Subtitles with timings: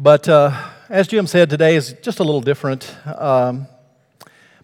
[0.00, 0.52] But uh,
[0.88, 3.66] as Jim said, today is just a little different um,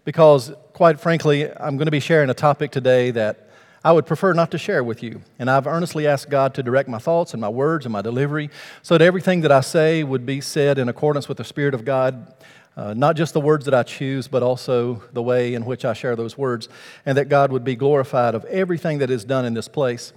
[0.05, 3.49] because, quite frankly, I'm going to be sharing a topic today that
[3.83, 5.21] I would prefer not to share with you.
[5.37, 8.49] And I've earnestly asked God to direct my thoughts and my words and my delivery
[8.81, 11.83] so that everything that I say would be said in accordance with the Spirit of
[11.83, 12.33] God.
[12.77, 15.91] Uh, not just the words that I choose, but also the way in which I
[15.91, 16.69] share those words,
[17.05, 20.13] and that God would be glorified of everything that is done in this place.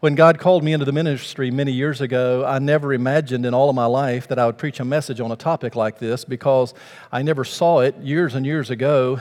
[0.00, 3.68] When God called me into the ministry many years ago, I never imagined in all
[3.68, 6.72] of my life that I would preach a message on a topic like this because
[7.10, 9.18] I never saw it years and years ago.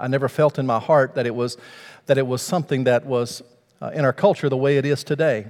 [0.00, 1.58] I never felt in my heart that it was,
[2.06, 3.42] that it was something that was
[3.82, 5.48] uh, in our culture the way it is today.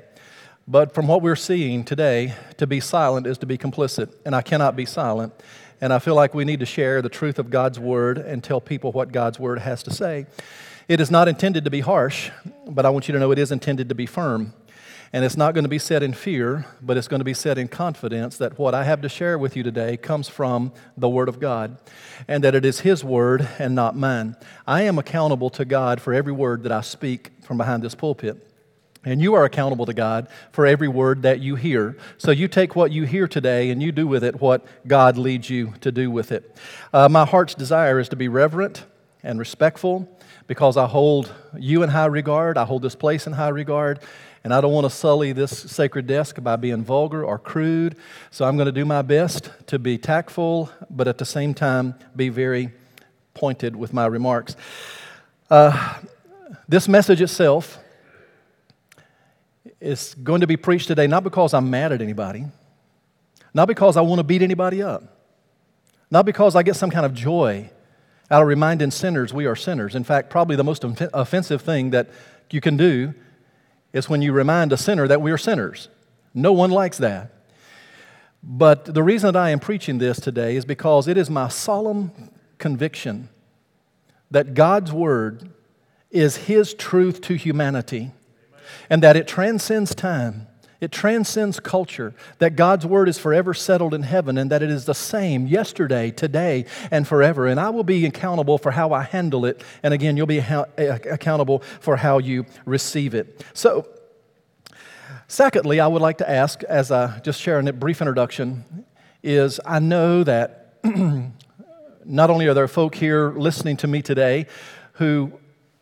[0.66, 4.42] But from what we're seeing today, to be silent is to be complicit, and I
[4.42, 5.32] cannot be silent.
[5.80, 8.60] And I feel like we need to share the truth of God's word and tell
[8.60, 10.26] people what God's word has to say.
[10.88, 12.30] It is not intended to be harsh,
[12.66, 14.54] but I want you to know it is intended to be firm.
[15.12, 17.58] And it's not going to be said in fear, but it's going to be said
[17.58, 21.28] in confidence that what I have to share with you today comes from the Word
[21.28, 21.76] of God
[22.26, 24.34] and that it is His Word and not mine.
[24.66, 28.50] I am accountable to God for every word that I speak from behind this pulpit.
[29.04, 31.98] And you are accountable to God for every word that you hear.
[32.16, 35.50] So you take what you hear today and you do with it what God leads
[35.50, 36.56] you to do with it.
[36.94, 38.86] Uh, my heart's desire is to be reverent
[39.22, 40.08] and respectful
[40.48, 42.58] because I hold you in high regard.
[42.58, 44.00] I hold this place in high regard.
[44.42, 47.96] And I don't want to sully this sacred desk by being vulgar or crude.
[48.30, 51.94] So I'm going to do my best to be tactful, but at the same time,
[52.16, 52.72] be very
[53.34, 54.56] pointed with my remarks.
[55.50, 55.98] Uh,
[56.66, 57.78] this message itself
[59.80, 62.46] is going to be preached today not because I'm mad at anybody,
[63.52, 65.02] not because I want to beat anybody up,
[66.10, 67.70] not because I get some kind of joy
[68.30, 69.94] out of reminding sinners we are sinners.
[69.94, 72.08] In fact, probably the most offensive thing that
[72.50, 73.14] you can do
[73.92, 75.88] is when you remind a sinner that we are sinners.
[76.34, 77.32] No one likes that.
[78.42, 82.30] But the reason that I am preaching this today is because it is my solemn
[82.58, 83.28] conviction
[84.30, 85.50] that God's Word
[86.10, 88.12] is His truth to humanity
[88.90, 90.46] and that it transcends time
[90.80, 94.84] it transcends culture, that God's word is forever settled in heaven, and that it is
[94.84, 97.46] the same yesterday, today, and forever.
[97.46, 99.62] And I will be accountable for how I handle it.
[99.82, 103.44] And again, you'll be eh, accountable for how you receive it.
[103.54, 103.88] So,
[105.26, 108.86] secondly, I would like to ask, as I just share a brief introduction,
[109.22, 110.76] is I know that
[112.04, 114.46] not only are there folk here listening to me today
[114.92, 115.32] who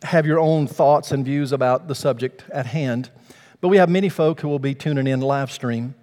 [0.01, 3.11] have your own thoughts and views about the subject at hand,
[3.61, 5.95] but we have many folk who will be tuning in live stream.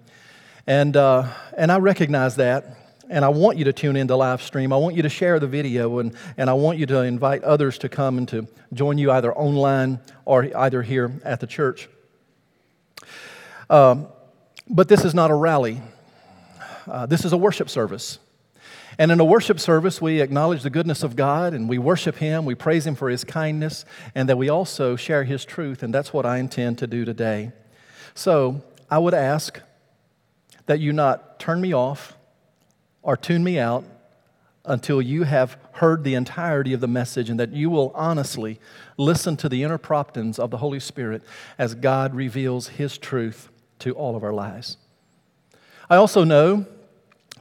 [0.67, 1.27] And, uh,
[1.57, 2.77] and I recognize that.
[3.09, 4.73] And I want you to tune into live stream.
[4.73, 7.77] I want you to share the video, and, and I want you to invite others
[7.79, 11.87] to come and to join you either online or either here at the church.
[13.69, 14.07] Um,
[14.67, 15.81] but this is not a rally,
[16.87, 18.17] uh, this is a worship service.
[18.97, 22.45] And in a worship service, we acknowledge the goodness of God and we worship Him,
[22.45, 25.83] we praise Him for His kindness, and that we also share His truth.
[25.83, 27.51] And that's what I intend to do today.
[28.13, 29.59] So I would ask
[30.65, 32.17] that you not turn me off
[33.01, 33.83] or tune me out
[34.63, 38.59] until you have heard the entirety of the message and that you will honestly
[38.97, 41.21] listen to the inner promptings of the Holy Spirit
[41.57, 44.77] as God reveals His truth to all of our lives.
[45.89, 46.65] I also know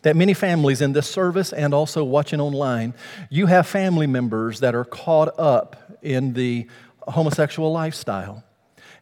[0.05, 2.93] that many families in this service and also watching online,
[3.31, 6.67] you have family members that are caught up in the
[7.09, 8.45] homosexual lifestyle.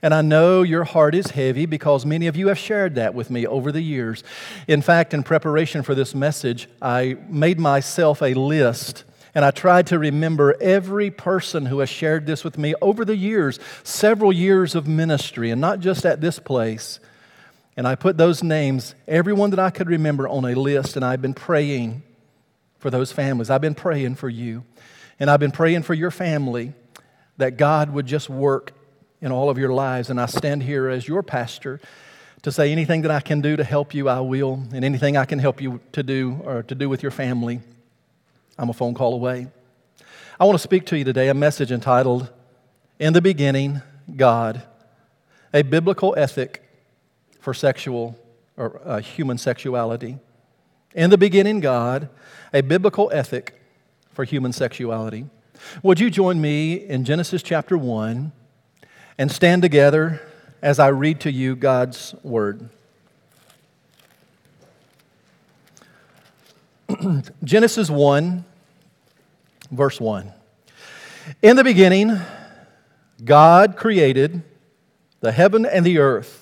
[0.00, 3.30] And I know your heart is heavy because many of you have shared that with
[3.30, 4.22] me over the years.
[4.68, 9.04] In fact, in preparation for this message, I made myself a list
[9.34, 13.16] and I tried to remember every person who has shared this with me over the
[13.16, 17.00] years, several years of ministry, and not just at this place,
[17.76, 21.22] and I put those names, everyone that I could remember, on a list, and I've
[21.22, 22.02] been praying
[22.78, 23.48] for those families.
[23.48, 24.64] I've been praying for you.
[25.18, 26.74] And I've been praying for your family
[27.38, 28.72] that God would just work
[29.20, 30.10] in all of your lives.
[30.10, 31.80] And I stand here as your pastor
[32.42, 34.64] to say anything that I can do to help you, I will.
[34.72, 37.60] And anything I can help you to do or to do with your family,
[38.58, 39.46] I'm a phone call away.
[40.38, 42.28] I want to speak to you today a message entitled,
[42.98, 43.80] In the Beginning,
[44.16, 44.62] God,
[45.54, 46.61] a biblical ethic
[47.42, 48.16] for sexual
[48.56, 50.16] or uh, human sexuality.
[50.94, 52.08] In the beginning, God,
[52.54, 53.60] a biblical ethic
[54.12, 55.26] for human sexuality.
[55.82, 58.30] Would you join me in Genesis chapter 1
[59.18, 60.22] and stand together
[60.62, 62.68] as I read to you God's word?
[67.42, 68.44] Genesis 1,
[69.72, 70.32] verse 1.
[71.42, 72.20] In the beginning,
[73.24, 74.42] God created
[75.18, 76.41] the heaven and the earth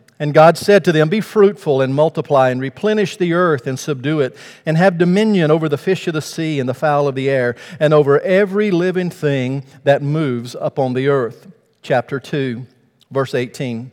[0.21, 4.19] And God said to them, Be fruitful and multiply, and replenish the earth and subdue
[4.19, 4.37] it,
[4.67, 7.55] and have dominion over the fish of the sea and the fowl of the air,
[7.79, 11.51] and over every living thing that moves upon the earth.
[11.81, 12.67] Chapter 2,
[13.09, 13.91] verse 18.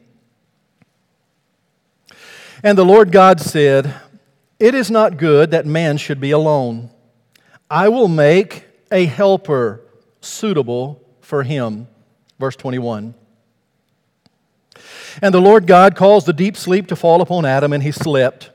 [2.62, 3.94] And the Lord God said,
[4.60, 6.90] It is not good that man should be alone.
[7.70, 9.80] I will make a helper
[10.20, 11.88] suitable for him.
[12.38, 13.14] Verse 21.
[15.20, 18.50] And the Lord God caused the deep sleep to fall upon Adam, and he slept.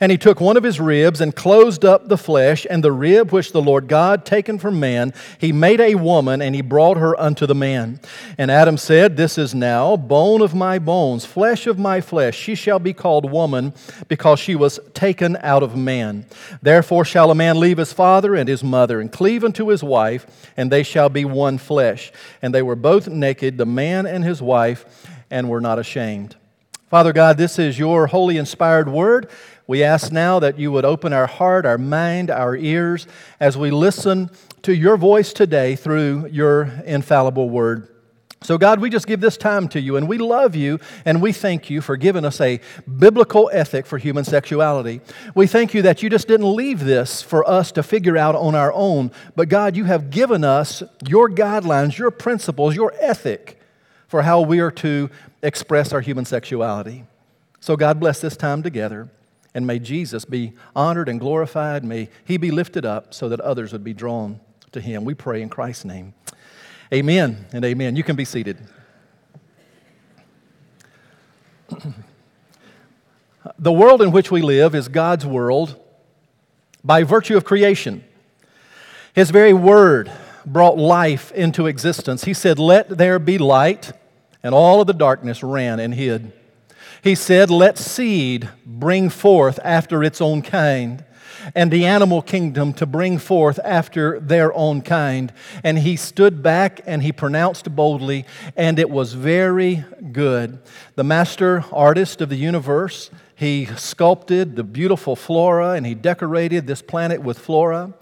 [0.00, 3.32] And he took one of his ribs and closed up the flesh, and the rib
[3.32, 7.18] which the Lord God taken from man, he made a woman, and he brought her
[7.20, 7.98] unto the man.
[8.36, 12.36] And Adam said, This is now bone of my bones, flesh of my flesh.
[12.36, 13.74] She shall be called woman,
[14.06, 16.26] because she was taken out of man.
[16.62, 20.52] Therefore shall a man leave his father and his mother, and cleave unto his wife,
[20.56, 22.12] and they shall be one flesh.
[22.40, 24.84] And they were both naked, the man and his wife
[25.30, 26.36] and we're not ashamed.
[26.88, 29.28] Father God, this is your holy inspired word.
[29.66, 33.06] We ask now that you would open our heart, our mind, our ears
[33.38, 34.30] as we listen
[34.62, 37.88] to your voice today through your infallible word.
[38.40, 41.32] So, God, we just give this time to you, and we love you, and we
[41.32, 42.60] thank you for giving us a
[42.98, 45.00] biblical ethic for human sexuality.
[45.34, 48.54] We thank you that you just didn't leave this for us to figure out on
[48.54, 53.57] our own, but God, you have given us your guidelines, your principles, your ethic
[54.08, 55.10] for how we are to
[55.42, 57.04] express our human sexuality.
[57.60, 59.08] So, God bless this time together,
[59.54, 61.84] and may Jesus be honored and glorified.
[61.84, 64.40] May he be lifted up so that others would be drawn
[64.72, 65.04] to him.
[65.04, 66.14] We pray in Christ's name.
[66.92, 67.96] Amen and amen.
[67.96, 68.58] You can be seated.
[73.58, 75.78] the world in which we live is God's world
[76.82, 78.04] by virtue of creation.
[79.12, 80.10] His very word
[80.52, 82.24] brought life into existence.
[82.24, 83.92] He said, Let there be light,
[84.42, 86.32] and all of the darkness ran and hid.
[87.02, 91.04] He said, Let seed bring forth after its own kind,
[91.54, 95.32] and the animal kingdom to bring forth after their own kind.
[95.62, 98.24] And he stood back and he pronounced boldly,
[98.56, 100.58] and it was very good.
[100.96, 106.82] The master artist of the universe, he sculpted the beautiful flora and he decorated this
[106.82, 107.94] planet with flora.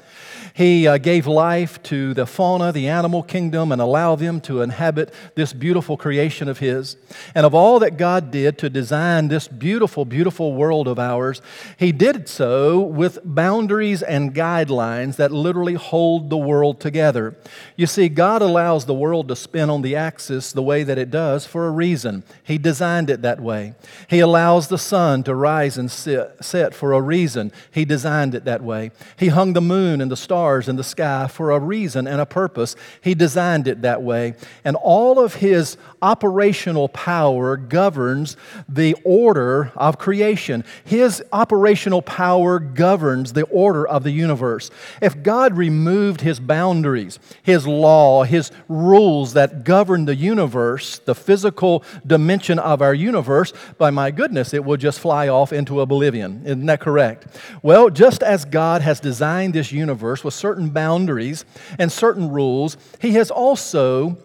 [0.57, 5.13] He uh, gave life to the fauna, the animal kingdom, and allowed them to inhabit
[5.35, 6.97] this beautiful creation of His.
[7.35, 11.43] And of all that God did to design this beautiful, beautiful world of ours,
[11.79, 17.37] He did so with boundaries and guidelines that literally hold the world together.
[17.77, 21.11] You see, God allows the world to spin on the axis the way that it
[21.11, 22.23] does for a reason.
[22.43, 23.75] He designed it that way.
[24.09, 27.53] He allows the sun to rise and set for a reason.
[27.71, 28.91] He designed it that way.
[29.19, 32.21] He hung the moon and the stars stars in the sky for a reason and
[32.21, 32.77] a purpose.
[33.01, 34.35] He designed it that way.
[34.65, 38.37] And all of his operational power governs
[38.69, 40.63] the order of creation.
[40.85, 44.71] His operational power governs the order of the universe.
[45.03, 51.83] If God removed his boundaries, his law, his rules that govern the universe, the physical
[52.07, 56.43] dimension of our universe, by my goodness, it would just fly off into oblivion.
[56.45, 57.27] Isn't that correct?
[57.63, 61.45] Well, just as God has designed this universe with certain boundaries
[61.79, 64.19] and certain rules, He has also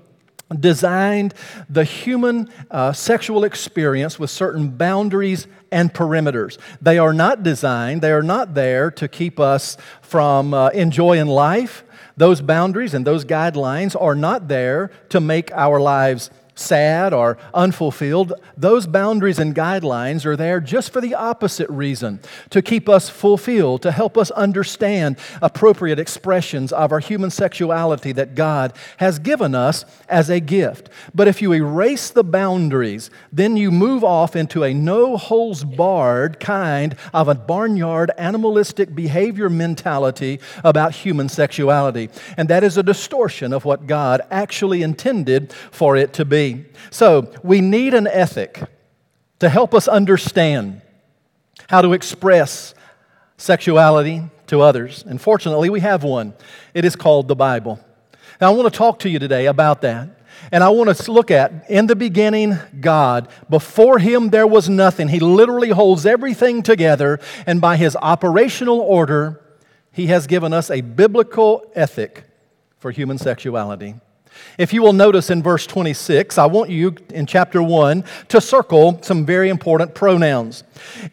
[0.60, 1.34] designed
[1.70, 6.58] the human uh, sexual experience with certain boundaries and perimeters.
[6.82, 11.84] They are not designed, they are not there to keep us from uh, enjoying life.
[12.18, 18.34] Those boundaries and those guidelines are not there to make our lives sad or unfulfilled,
[18.58, 23.82] those boundaries and guidelines are there just for the opposite reason to keep us fulfilled,
[23.82, 29.86] to help us understand appropriate expressions of our human sexuality that God has given us
[30.10, 30.90] as a gift.
[31.16, 36.40] But if you erase the boundaries, then you move off into a no holds barred
[36.40, 42.10] kind of a barnyard animalistic behavior mentality about human sexuality.
[42.38, 46.41] And that is a distortion of what God actually intended for it to be.
[46.90, 48.64] So, we need an ethic
[49.40, 50.82] to help us understand
[51.70, 52.74] how to express
[53.38, 55.04] sexuality to others.
[55.08, 56.34] And fortunately, we have one.
[56.74, 57.80] It is called the Bible.
[58.40, 60.10] Now, I want to talk to you today about that.
[60.52, 63.28] And I want to look at, in the beginning, God.
[63.50, 65.08] Before Him, there was nothing.
[65.08, 69.42] He literally holds everything together, and by His operational order,
[69.92, 72.24] He has given us a biblical ethic
[72.80, 73.96] for human sexuality.
[74.58, 79.00] If you will notice in verse 26, I want you in chapter 1 to circle
[79.02, 80.64] some very important pronouns.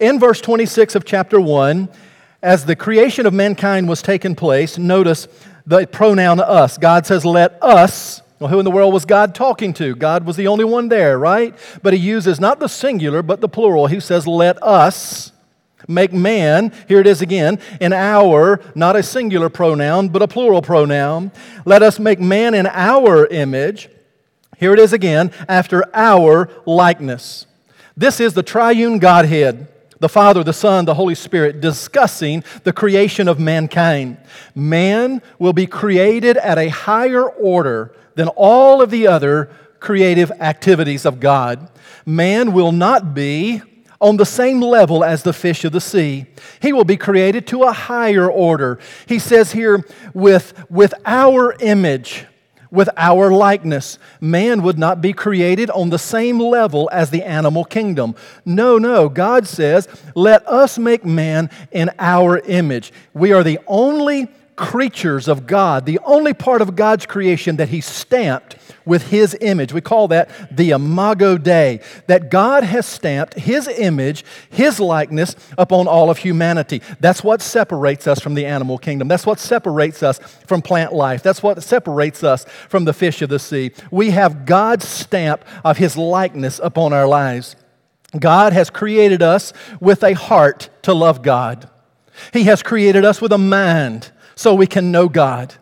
[0.01, 1.89] In verse 26 of chapter 1,
[2.43, 5.29] as the creation of mankind was taking place, notice
[5.67, 6.79] the pronoun us.
[6.79, 8.23] God says, Let us.
[8.39, 9.97] Well, who in the world was God talking to?
[9.97, 11.55] God was the only one there, right?
[11.83, 13.89] But he uses not the singular, but the plural.
[13.89, 15.33] He says, Let us
[15.87, 20.63] make man, here it is again, in our, not a singular pronoun, but a plural
[20.63, 21.31] pronoun.
[21.65, 23.89] Let us make man in our image.
[24.59, 27.47] Here it is again, after our likeness.
[27.97, 29.69] This is the triune Godhead
[30.01, 34.19] the Father, the Son, the Holy Spirit, discussing the creation of mankind.
[34.55, 41.05] Man will be created at a higher order than all of the other creative activities
[41.05, 41.69] of God.
[42.07, 43.63] Man will not be
[44.01, 46.27] on the same level as the fish of the sea.
[46.61, 48.79] He will be created to a higher order.
[49.07, 52.27] He says here, with, with our image,
[52.71, 53.99] with our likeness.
[54.21, 58.15] Man would not be created on the same level as the animal kingdom.
[58.45, 59.09] No, no.
[59.09, 62.93] God says, let us make man in our image.
[63.15, 67.81] We are the only creatures of God, the only part of God's creation that He
[67.81, 68.58] stamped
[68.89, 69.73] with His image.
[69.73, 75.87] We call that the Imago Dei, that God has stamped His image, His likeness upon
[75.87, 76.83] all of humanity.
[76.99, 79.07] That's what separates us from the animal kingdom.
[79.07, 81.23] That's what separates us from plant life.
[81.23, 83.71] That's what separates us from the fish of the sea.
[83.91, 87.55] We have God's stamp of His likeness upon our lives.
[88.19, 91.69] God has created us with a heart to love God.
[92.33, 95.55] He has created us with a mind so we can know God.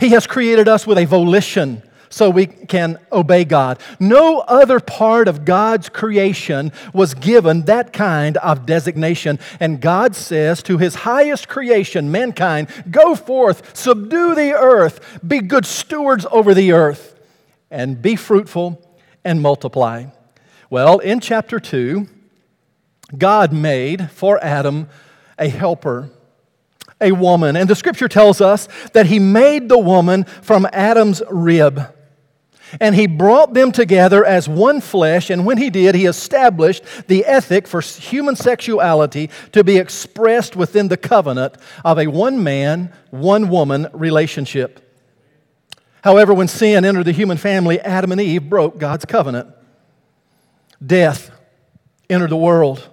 [0.00, 1.82] He has created us with a volition
[2.12, 3.80] so we can obey God.
[3.98, 9.38] No other part of God's creation was given that kind of designation.
[9.58, 15.64] And God says to his highest creation, mankind, go forth, subdue the earth, be good
[15.64, 17.18] stewards over the earth,
[17.70, 18.78] and be fruitful
[19.24, 20.04] and multiply.
[20.68, 22.06] Well, in chapter 2,
[23.16, 24.88] God made for Adam
[25.38, 26.10] a helper
[27.00, 27.56] a woman.
[27.56, 31.92] And the scripture tells us that he made the woman from Adam's rib.
[32.80, 37.24] And he brought them together as one flesh, and when he did, he established the
[37.24, 43.48] ethic for human sexuality to be expressed within the covenant of a one man, one
[43.48, 44.88] woman relationship.
[46.02, 49.48] However, when sin entered the human family, Adam and Eve broke God's covenant.
[50.84, 51.30] Death
[52.10, 52.88] entered the world,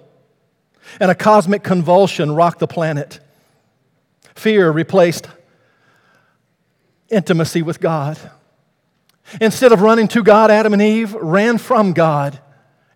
[1.00, 3.18] and a cosmic convulsion rocked the planet.
[4.34, 5.28] Fear replaced
[7.08, 8.18] intimacy with God.
[9.40, 12.40] Instead of running to God, Adam and Eve ran from God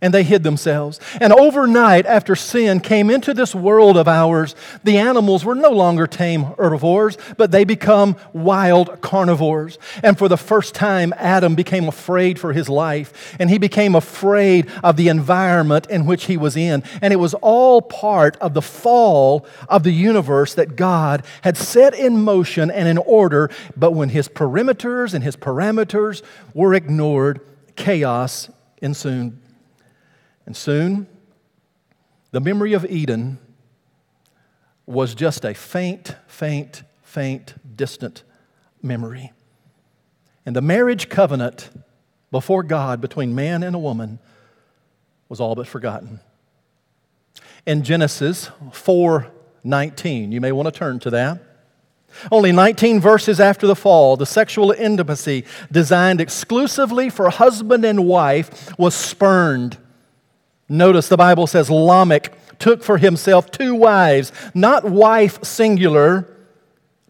[0.04, 1.00] and they hid themselves.
[1.18, 6.06] And overnight, after sin came into this world of ours, the animals were no longer
[6.06, 9.78] tame herbivores, but they become wild carnivores.
[10.02, 14.70] And for the first time, Adam became afraid for his life, and he became afraid
[14.82, 16.82] of the environment in which he was in.
[17.00, 21.94] And it was all part of the fall of the universe that God had set
[21.94, 26.20] in motion and in order, but when his perimeters and his parameters
[26.52, 27.40] were ignored,
[27.74, 28.50] chaos
[28.82, 29.38] ensued.
[30.46, 31.06] And soon,
[32.30, 33.38] the memory of Eden
[34.86, 38.22] was just a faint, faint, faint, distant
[38.82, 39.32] memory.
[40.44, 41.70] And the marriage covenant
[42.30, 44.18] before God between man and a woman
[45.28, 46.20] was all but forgotten.
[47.64, 51.40] In Genesis 4:19, you may want to turn to that.
[52.30, 58.76] Only 19 verses after the fall, the sexual intimacy designed exclusively for husband and wife
[58.78, 59.78] was spurned
[60.68, 66.28] Notice the Bible says Lamech took for himself two wives, not wife singular,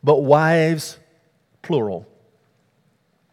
[0.02, 0.98] but wives
[1.62, 2.06] plural.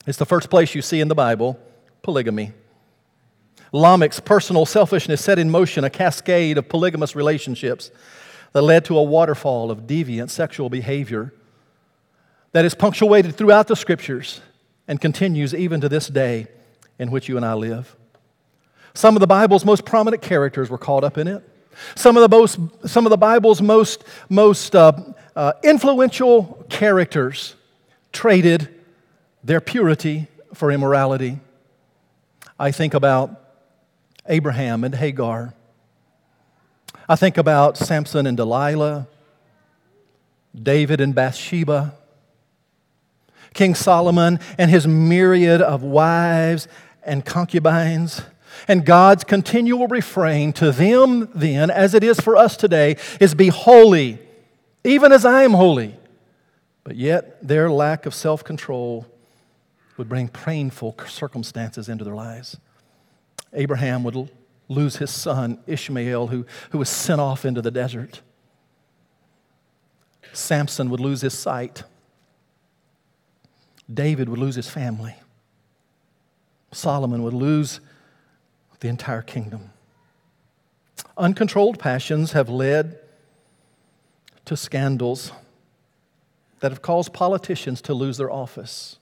[0.05, 1.59] It's the first place you see in the Bible
[2.01, 2.53] polygamy.
[3.71, 7.91] Lamech's personal selfishness set in motion a cascade of polygamous relationships
[8.53, 11.33] that led to a waterfall of deviant sexual behavior
[12.51, 14.41] that is punctuated throughout the scriptures
[14.87, 16.47] and continues even to this day
[16.99, 17.95] in which you and I live.
[18.93, 21.47] Some of the Bible's most prominent characters were caught up in it.
[21.95, 24.91] Some of the, most, some of the Bible's most, most uh,
[25.35, 27.55] uh, influential characters
[28.11, 28.67] traded
[29.43, 31.39] their purity for immorality.
[32.59, 33.41] I think about
[34.27, 35.53] Abraham and Hagar.
[37.07, 39.07] I think about Samson and Delilah,
[40.61, 41.95] David and Bathsheba,
[43.53, 46.67] King Solomon and his myriad of wives
[47.03, 48.21] and concubines.
[48.67, 53.47] And God's continual refrain to them, then, as it is for us today, is be
[53.47, 54.19] holy,
[54.83, 55.95] even as I am holy.
[56.83, 59.05] But yet, their lack of self control
[59.97, 62.57] would bring painful circumstances into their lives.
[63.53, 64.29] Abraham would
[64.67, 68.21] lose his son, Ishmael, who, who was sent off into the desert.
[70.33, 71.83] Samson would lose his sight.
[73.93, 75.15] David would lose his family.
[76.71, 77.81] Solomon would lose
[78.81, 79.71] the entire kingdom.
[81.17, 82.99] Uncontrolled passions have led
[84.45, 85.31] to scandals
[86.59, 88.97] that have caused politicians to lose their office,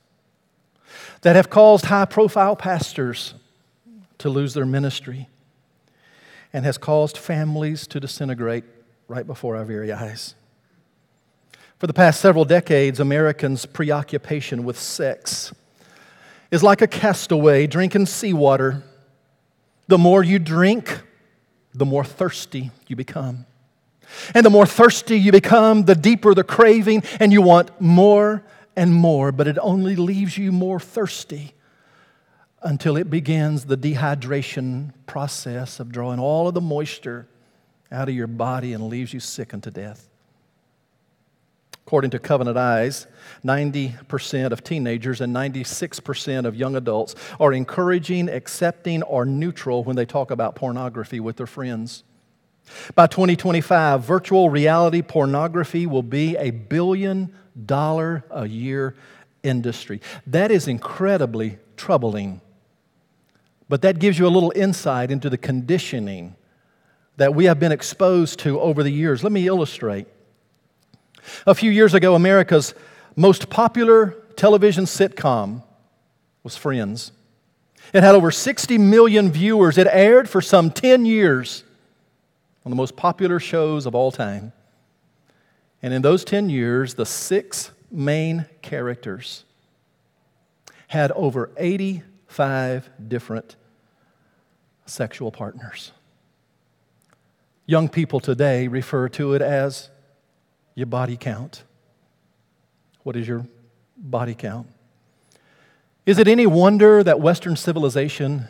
[1.21, 3.33] that have caused high profile pastors
[4.17, 5.27] to lose their ministry,
[6.53, 8.63] and has caused families to disintegrate
[9.07, 10.35] right before our very eyes.
[11.77, 15.53] For the past several decades, Americans' preoccupation with sex
[16.51, 18.83] is like a castaway drinking seawater.
[19.89, 21.01] The more you drink,
[21.73, 23.47] the more thirsty you become.
[24.35, 28.43] And the more thirsty you become, the deeper the craving, and you want more
[28.75, 31.55] and more, but it only leaves you more thirsty
[32.61, 37.27] until it begins the dehydration process of drawing all of the moisture
[37.91, 40.08] out of your body and leaves you sick unto death.
[41.89, 43.07] According to Covenant Eyes,
[43.43, 50.05] 90% of teenagers and 96% of young adults are encouraging, accepting, or neutral when they
[50.05, 52.03] talk about pornography with their friends.
[52.93, 57.33] By 2025, virtual reality pornography will be a billion
[57.65, 58.95] dollar a year
[59.41, 59.99] industry.
[60.27, 62.39] That is incredibly troubling.
[63.67, 66.35] But that gives you a little insight into the conditioning
[67.17, 69.23] that we have been exposed to over the years.
[69.23, 70.05] Let me illustrate.
[71.45, 72.73] A few years ago, America's
[73.15, 75.63] most popular television sitcom
[76.43, 77.11] was Friends.
[77.93, 79.77] It had over 60 million viewers.
[79.77, 81.63] It aired for some 10 years
[82.65, 84.51] on the most popular shows of all time.
[85.81, 89.45] And in those 10 years, the six main characters
[90.87, 93.55] had over 85 different
[94.85, 95.91] sexual partners.
[97.65, 99.89] Young people today refer to it as
[100.79, 101.63] your body count.
[103.03, 103.45] What is your
[103.97, 104.67] body count?
[106.05, 108.47] Is it any wonder that Western civilization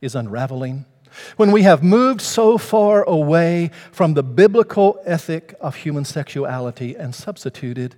[0.00, 0.84] is unraveling?
[1.36, 7.12] When we have moved so far away from the biblical ethic of human sexuality and
[7.12, 7.96] substituted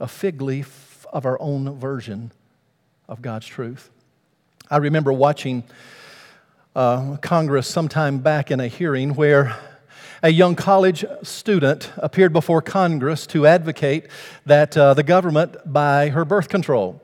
[0.00, 2.32] a fig leaf of our own version
[3.06, 3.90] of God's truth.
[4.70, 5.64] I remember watching
[6.74, 9.58] uh, Congress sometime back in a hearing where
[10.22, 14.06] a young college student appeared before Congress to advocate
[14.46, 17.00] that uh, the government buy her birth control.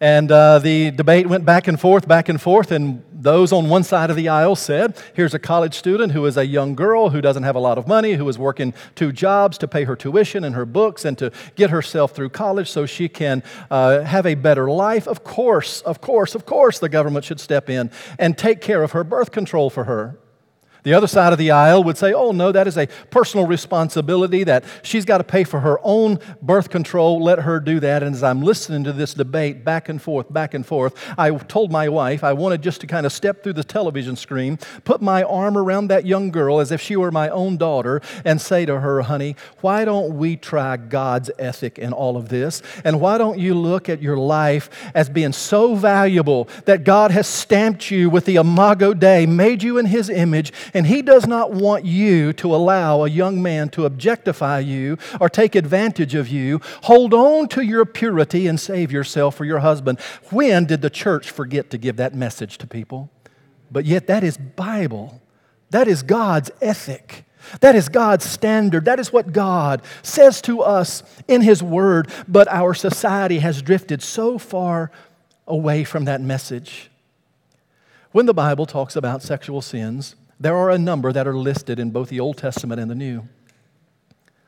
[0.00, 3.84] And uh, the debate went back and forth, back and forth, and those on one
[3.84, 7.22] side of the aisle said, Here's a college student who is a young girl who
[7.22, 10.44] doesn't have a lot of money, who is working two jobs to pay her tuition
[10.44, 14.34] and her books and to get herself through college so she can uh, have a
[14.34, 15.06] better life.
[15.06, 18.92] Of course, of course, of course, the government should step in and take care of
[18.92, 20.18] her birth control for her.
[20.84, 24.44] The other side of the aisle would say, oh, no, that is a personal responsibility
[24.44, 27.22] that she's got to pay for her own birth control.
[27.22, 28.02] Let her do that.
[28.02, 31.72] And as I'm listening to this debate back and forth, back and forth, I told
[31.72, 35.22] my wife I wanted just to kind of step through the television screen, put my
[35.22, 38.80] arm around that young girl as if she were my own daughter, and say to
[38.80, 42.60] her, honey, why don't we try God's ethic in all of this?
[42.84, 47.26] And why don't you look at your life as being so valuable that God has
[47.26, 50.52] stamped you with the Imago Dei, made you in His image?
[50.74, 55.28] And He does not want you to allow a young man to objectify you or
[55.28, 56.60] take advantage of you.
[56.82, 60.00] Hold on to your purity and save yourself for your husband.
[60.30, 63.08] When did the church forget to give that message to people?
[63.70, 65.22] But yet, that is Bible.
[65.70, 67.24] That is God's ethic.
[67.60, 68.84] That is God's standard.
[68.84, 72.10] That is what God says to us in His Word.
[72.26, 74.90] But our society has drifted so far
[75.46, 76.90] away from that message.
[78.12, 81.90] When the Bible talks about sexual sins, there are a number that are listed in
[81.90, 83.28] both the Old Testament and the New.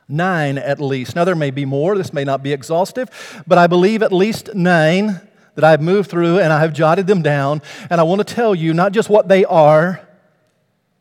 [0.09, 1.16] Nine at least.
[1.16, 1.96] Now, there may be more.
[1.96, 5.20] This may not be exhaustive, but I believe at least nine
[5.55, 7.62] that I've moved through and I have jotted them down.
[7.90, 10.07] And I want to tell you not just what they are,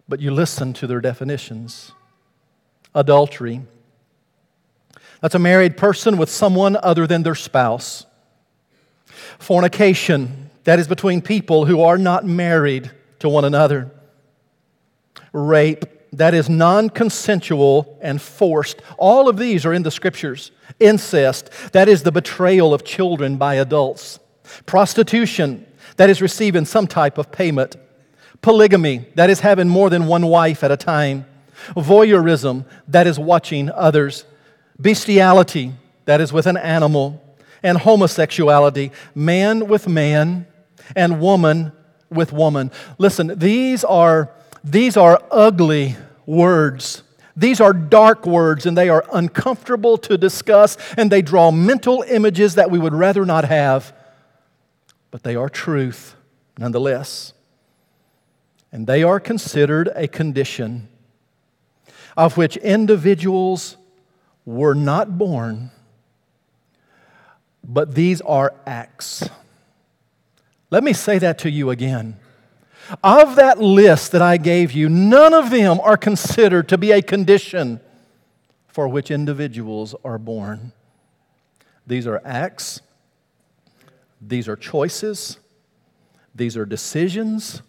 [0.08, 1.92] but you listen to their definitions.
[2.96, 3.62] Adultery.
[5.22, 8.06] That's a married person with someone other than their spouse.
[9.40, 10.50] Fornication.
[10.64, 13.92] That is between people who are not married to one another
[15.36, 18.82] rape, that is non consensual and forced.
[18.98, 20.52] All of these are in the scriptures.
[20.80, 24.20] Incest, that is the betrayal of children by adults.
[24.66, 25.66] Prostitution,
[25.98, 27.76] that is receiving some type of payment.
[28.42, 31.26] Polygamy, that is having more than one wife at a time.
[31.76, 34.26] Voyeurism, that is watching others.
[34.80, 35.72] bestiality,
[36.06, 37.22] that is with an animal,
[37.64, 40.46] and homosexuality, man with man,
[40.96, 41.72] and woman
[42.10, 42.72] with woman.
[42.98, 44.30] Listen, these are,
[44.66, 47.04] these are ugly words.
[47.38, 52.56] These are dark words and they are uncomfortable to discuss and they draw mental images
[52.56, 53.94] that we would rather not have.
[55.12, 56.16] But they are truth
[56.58, 57.34] nonetheless.
[58.72, 60.90] And they are considered a condition
[62.18, 63.78] of which individuals
[64.46, 65.72] were not born,
[67.64, 69.28] but these are acts.
[70.72, 72.18] Let me say that to you again.
[73.04, 77.02] Of that list that I gave you, none of them are considered to be a
[77.02, 77.80] condition
[78.68, 80.72] for which individuals are born.
[81.88, 82.82] These are acts,
[84.22, 85.38] these are choices,
[86.34, 87.62] these are decisions,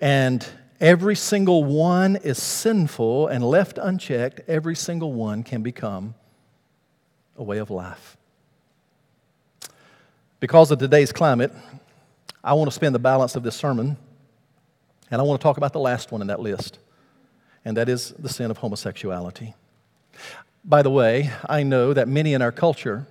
[0.00, 0.46] and
[0.80, 4.40] every single one is sinful and left unchecked.
[4.48, 6.14] Every single one can become
[7.36, 8.16] a way of life.
[10.40, 11.52] Because of today's climate,
[12.46, 13.96] I want to spend the balance of this sermon,
[15.10, 16.78] and I want to talk about the last one in that list,
[17.64, 19.54] and that is the sin of homosexuality.
[20.62, 23.06] By the way, I know that many in our culture,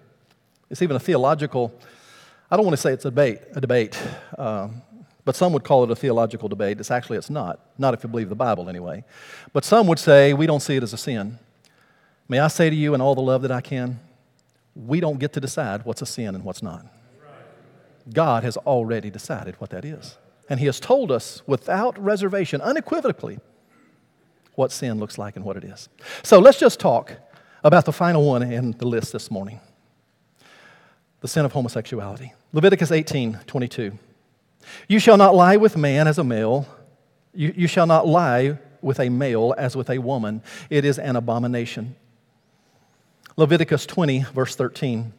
[0.69, 1.74] it's even a theological,
[2.52, 4.00] I don't want to say it's a debate, a debate,
[4.38, 4.84] um,
[5.26, 6.80] but some would call it a theological debate.
[6.80, 7.60] It's actually, it's not.
[7.80, 9.04] Not if you believe the Bible, anyway.
[9.52, 11.39] But some would say we don't see it as a sin.
[12.30, 14.00] May I say to you in all the love that I can,
[14.76, 16.86] we don't get to decide what's a sin and what's not.
[18.11, 20.17] God has already decided what that is.
[20.49, 23.39] And He has told us without reservation, unequivocally,
[24.55, 25.89] what sin looks like and what it is.
[26.21, 27.13] So let's just talk
[27.63, 29.59] about the final one in the list this morning
[31.21, 32.33] the sin of homosexuality.
[32.51, 33.97] Leviticus 18 22.
[34.89, 36.67] You shall not lie with man as a male,
[37.33, 40.41] you, you shall not lie with a male as with a woman.
[40.69, 41.95] It is an abomination.
[43.37, 45.13] Leviticus 20, verse 13.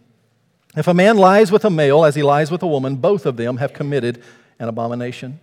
[0.76, 3.36] If a man lies with a male as he lies with a woman, both of
[3.36, 4.22] them have committed
[4.58, 5.40] an abomination.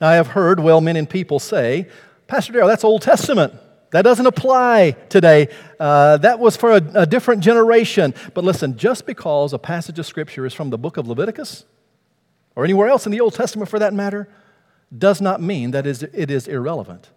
[0.00, 1.88] Now, I have heard well men and people say,
[2.26, 3.54] Pastor Darrell, that's Old Testament.
[3.90, 5.48] That doesn't apply today.
[5.80, 8.14] Uh, that was for a, a different generation.
[8.34, 11.64] But listen, just because a passage of Scripture is from the book of Leviticus,
[12.54, 14.28] or anywhere else in the Old Testament for that matter,
[14.96, 17.08] does not mean that it is irrelevant.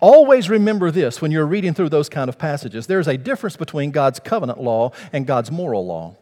[0.00, 2.86] Always remember this when you're reading through those kind of passages.
[2.86, 6.16] There's a difference between God's covenant law and God's moral law.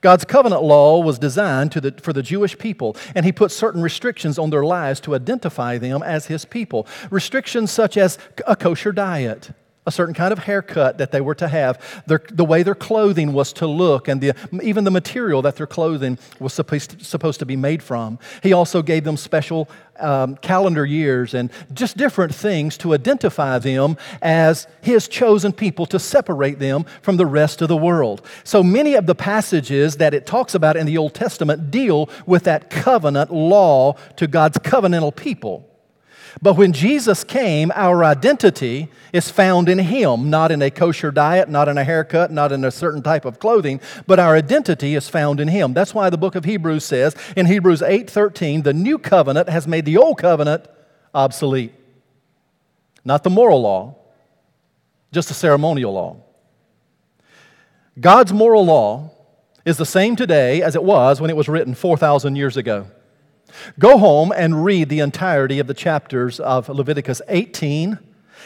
[0.00, 4.38] God's covenant law was designed the, for the Jewish people, and He put certain restrictions
[4.38, 6.86] on their lives to identify them as His people.
[7.10, 9.50] Restrictions such as a kosher diet,
[9.84, 13.32] a certain kind of haircut that they were to have, their, the way their clothing
[13.32, 17.40] was to look, and the, even the material that their clothing was supposed to, supposed
[17.40, 18.18] to be made from.
[18.42, 19.68] He also gave them special
[19.98, 25.98] um, calendar years and just different things to identify them as His chosen people, to
[25.98, 28.24] separate them from the rest of the world.
[28.44, 32.44] So many of the passages that it talks about in the Old Testament deal with
[32.44, 35.71] that covenant law to God's covenantal people.
[36.40, 41.48] But when Jesus came, our identity is found in Him, not in a kosher diet,
[41.48, 45.08] not in a haircut, not in a certain type of clothing, but our identity is
[45.08, 45.74] found in Him.
[45.74, 49.84] That's why the book of Hebrews says in Hebrews 8:13, the new covenant has made
[49.84, 50.66] the old covenant
[51.14, 51.74] obsolete.
[53.04, 53.96] Not the moral law,
[55.12, 56.16] just the ceremonial law.
[58.00, 59.10] God's moral law
[59.64, 62.86] is the same today as it was when it was written 4,000 years ago.
[63.78, 67.98] Go home and read the entirety of the chapters of Leviticus 18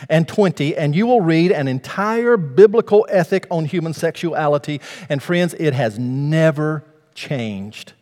[0.09, 4.81] and 20, and you will read an entire biblical ethic on human sexuality.
[5.09, 7.93] And friends, it has never changed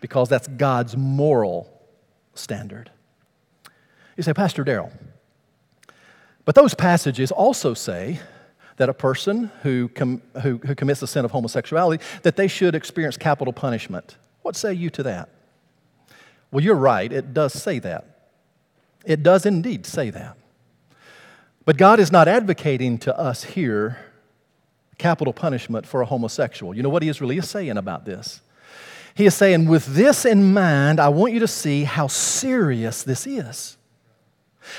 [0.00, 1.68] because that's God's moral
[2.34, 2.90] standard.
[4.16, 4.92] You say, Pastor Darrell,
[6.44, 8.20] but those passages also say
[8.76, 12.74] that a person who, com- who, who commits the sin of homosexuality, that they should
[12.74, 14.16] experience capital punishment.
[14.42, 15.28] What say you to that?
[16.52, 18.04] Well, you're right, it does say that.
[19.04, 20.36] It does indeed say that.
[21.64, 23.98] But God is not advocating to us here
[24.98, 26.74] capital punishment for a homosexual.
[26.74, 28.40] You know what He is really saying about this?
[29.14, 33.26] He is saying, with this in mind, I want you to see how serious this
[33.26, 33.76] is.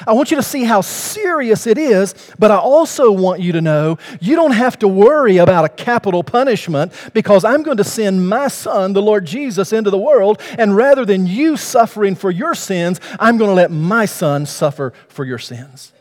[0.07, 3.61] I want you to see how serious it is, but I also want you to
[3.61, 8.27] know you don't have to worry about a capital punishment because I'm going to send
[8.27, 12.55] my son, the Lord Jesus, into the world, and rather than you suffering for your
[12.55, 15.91] sins, I'm going to let my son suffer for your sins.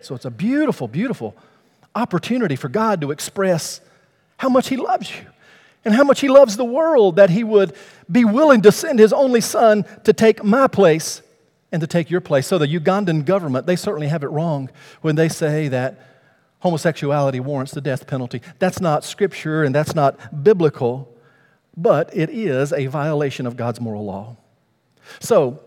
[0.00, 1.36] So it's a beautiful, beautiful
[1.94, 3.80] opportunity for God to express
[4.36, 5.26] how much He loves you
[5.84, 7.74] and how much He loves the world that He would
[8.10, 11.22] be willing to send His only Son to take my place
[11.70, 12.46] and to take your place.
[12.46, 14.70] So the Ugandan government, they certainly have it wrong
[15.02, 16.00] when they say that
[16.60, 18.40] homosexuality warrants the death penalty.
[18.58, 21.14] That's not scripture and that's not biblical,
[21.76, 24.36] but it is a violation of God's moral law.
[25.20, 25.60] So,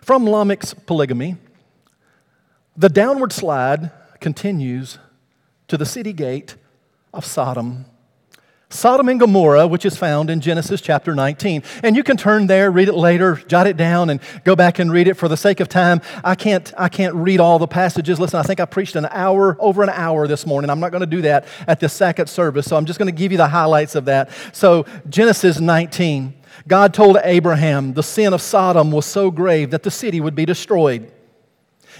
[0.00, 1.36] from Lamech's polygamy,
[2.76, 4.98] the downward slide continues
[5.68, 6.56] to the city gate
[7.12, 7.84] of Sodom.
[8.72, 11.62] Sodom and Gomorrah, which is found in Genesis chapter 19.
[11.82, 14.90] And you can turn there, read it later, jot it down, and go back and
[14.90, 15.14] read it.
[15.14, 18.18] For the sake of time, I can't, I can't read all the passages.
[18.18, 20.70] Listen, I think I preached an hour, over an hour this morning.
[20.70, 23.18] I'm not going to do that at the second service, so I'm just going to
[23.18, 24.30] give you the highlights of that.
[24.52, 26.34] So, Genesis 19.
[26.68, 30.44] God told Abraham the sin of Sodom was so grave that the city would be
[30.44, 31.10] destroyed.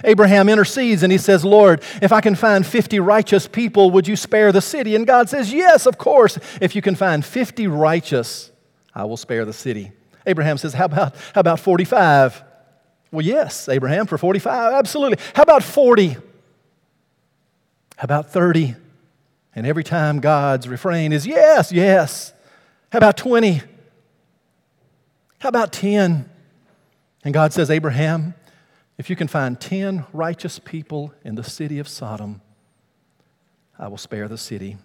[0.05, 4.17] Abraham intercedes and he says, Lord, if I can find 50 righteous people, would you
[4.17, 4.95] spare the city?
[4.97, 6.39] And God says, Yes, of course.
[6.61, 8.51] If you can find 50 righteous,
[8.95, 9.93] I will spare the city.
[10.27, 12.43] Abraham says, How about, how about 45?
[13.11, 15.19] Well, yes, Abraham, for 45, absolutely.
[15.35, 16.09] How about 40?
[16.09, 16.21] How
[18.01, 18.75] about 30?
[19.55, 22.33] And every time God's refrain is, Yes, yes.
[22.91, 23.63] How about 20?
[25.39, 26.29] How about 10?
[27.25, 28.35] And God says, Abraham,
[28.99, 32.41] if you can find 10 righteous people in the city of Sodom,
[33.79, 34.77] I will spare the city.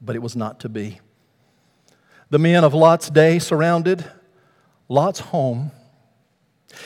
[0.00, 1.00] But it was not to be.
[2.30, 4.04] The men of Lot's day surrounded
[4.88, 5.72] Lot's home,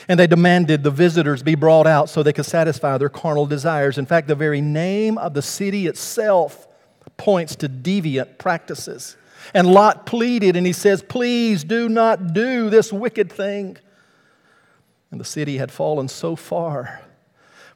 [0.08, 3.98] and they demanded the visitors be brought out so they could satisfy their carnal desires.
[3.98, 6.68] In fact, the very name of the city itself
[7.16, 9.16] points to deviant practices.
[9.52, 13.76] And Lot pleaded, and he says, Please do not do this wicked thing.
[15.12, 17.02] And the city had fallen so far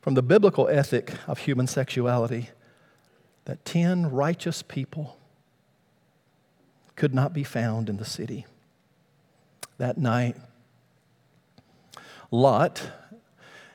[0.00, 2.50] from the biblical ethic of human sexuality
[3.44, 5.18] that 10 righteous people
[6.96, 8.46] could not be found in the city.
[9.76, 10.36] That night,
[12.30, 12.90] Lot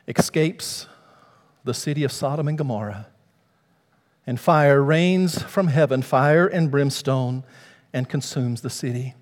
[0.07, 0.87] escapes
[1.63, 3.05] the city of Sodom and Gomorrah,
[4.25, 7.43] and fire rains from heaven, fire and brimstone,
[7.93, 9.13] and consumes the city.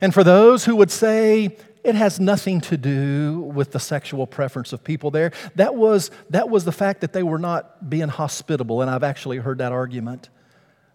[0.00, 4.72] And for those who would say, it has nothing to do with the sexual preference
[4.72, 5.32] of people there.
[5.54, 9.36] That was, that was the fact that they were not being hospitable, and I've actually
[9.36, 10.30] heard that argument.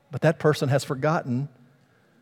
[0.09, 1.47] But that person has forgotten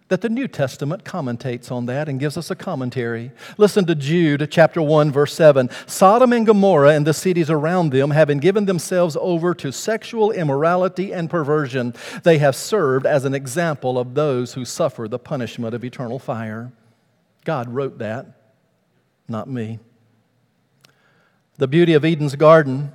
[0.10, 3.32] that the New Testament commentates on that and gives us a commentary.
[3.58, 5.70] Listen to Jude chapter 1 verse 7.
[5.86, 11.14] Sodom and Gomorrah and the cities around them having given themselves over to sexual immorality
[11.14, 15.84] and perversion, they have served as an example of those who suffer the punishment of
[15.84, 16.72] eternal fire.
[17.44, 18.37] God wrote that
[19.28, 19.80] not me.
[21.58, 22.92] The beauty of Eden's garden,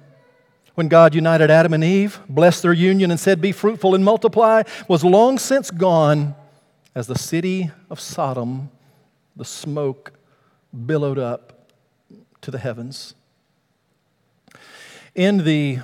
[0.75, 4.63] when God united Adam and Eve, blessed their union, and said, Be fruitful and multiply,
[4.89, 6.35] was long since gone
[6.95, 8.71] as the city of Sodom,
[9.37, 10.13] the smoke
[10.87, 11.69] billowed up
[12.41, 13.15] to the heavens.
[15.15, 15.81] In the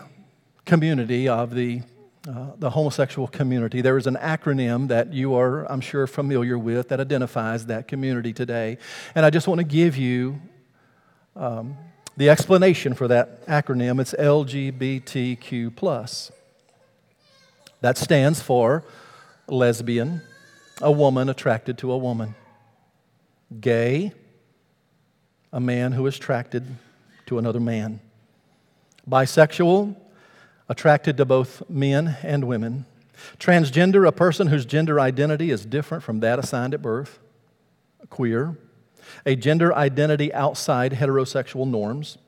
[0.64, 1.82] community of the
[2.28, 3.80] uh, the homosexual community.
[3.80, 8.34] There is an acronym that you are, I'm sure, familiar with that identifies that community
[8.34, 8.76] today.
[9.14, 10.38] And I just want to give you
[11.34, 11.78] um,
[12.18, 13.98] the explanation for that acronym.
[13.98, 16.30] It's LGBTQ.
[17.80, 18.84] That stands for
[19.46, 20.20] lesbian,
[20.82, 22.34] a woman attracted to a woman,
[23.58, 24.12] gay,
[25.50, 26.66] a man who is attracted
[27.24, 28.00] to another man,
[29.08, 29.96] bisexual,
[30.68, 32.87] attracted to both men and women.
[33.38, 37.18] Transgender, a person whose gender identity is different from that assigned at birth.
[38.11, 38.57] Queer,
[39.26, 42.18] a gender identity outside heterosexual norms.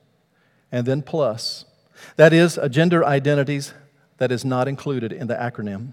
[0.72, 1.64] And then plus,
[2.16, 3.72] that is, a gender identities
[4.18, 5.92] that is not included in the acronym.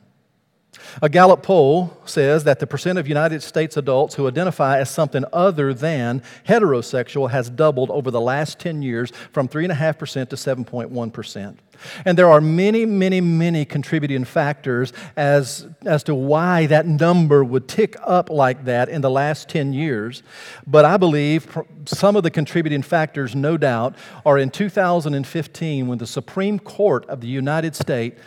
[1.01, 5.25] A Gallup poll says that the percent of United States adults who identify as something
[5.31, 11.57] other than heterosexual has doubled over the last 10 years from 3.5% to 7.1%.
[12.05, 17.67] And there are many, many, many contributing factors as, as to why that number would
[17.67, 20.23] tick up like that in the last 10 years.
[20.65, 26.07] But I believe some of the contributing factors, no doubt, are in 2015 when the
[26.07, 28.19] Supreme Court of the United States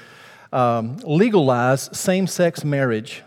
[0.52, 3.22] um, legalized same sex marriage.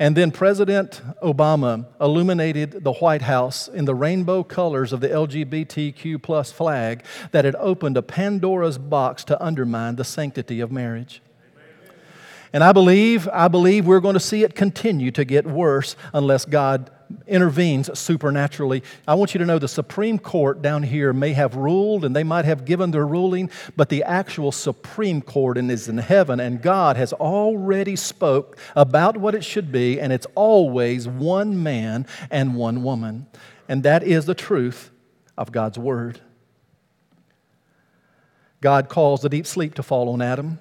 [0.00, 6.22] And then President Obama illuminated the White House in the rainbow colors of the LGBTQ
[6.22, 11.20] plus flag that had opened a Pandora's box to undermine the sanctity of marriage.
[12.52, 16.44] And I believe, I believe we're going to see it continue to get worse unless
[16.44, 16.90] God
[17.26, 18.82] intervenes supernaturally.
[19.06, 22.24] I want you to know the Supreme Court down here may have ruled and they
[22.24, 26.96] might have given their ruling, but the actual Supreme Court is in heaven and God
[26.96, 32.82] has already spoke about what it should be and it's always one man and one
[32.82, 33.26] woman.
[33.68, 34.90] And that is the truth
[35.36, 36.20] of God's word.
[38.60, 40.58] God calls the deep sleep to fall on Adam.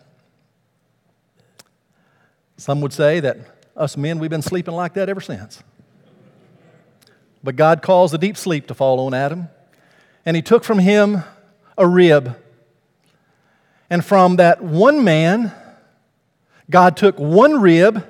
[2.57, 3.37] Some would say that
[3.75, 5.63] us men, we've been sleeping like that ever since.
[7.47, 9.47] But God caused a deep sleep to fall on Adam,
[10.25, 11.23] and He took from him
[11.77, 12.35] a rib.
[13.89, 15.53] And from that one man,
[16.69, 18.05] God took one rib,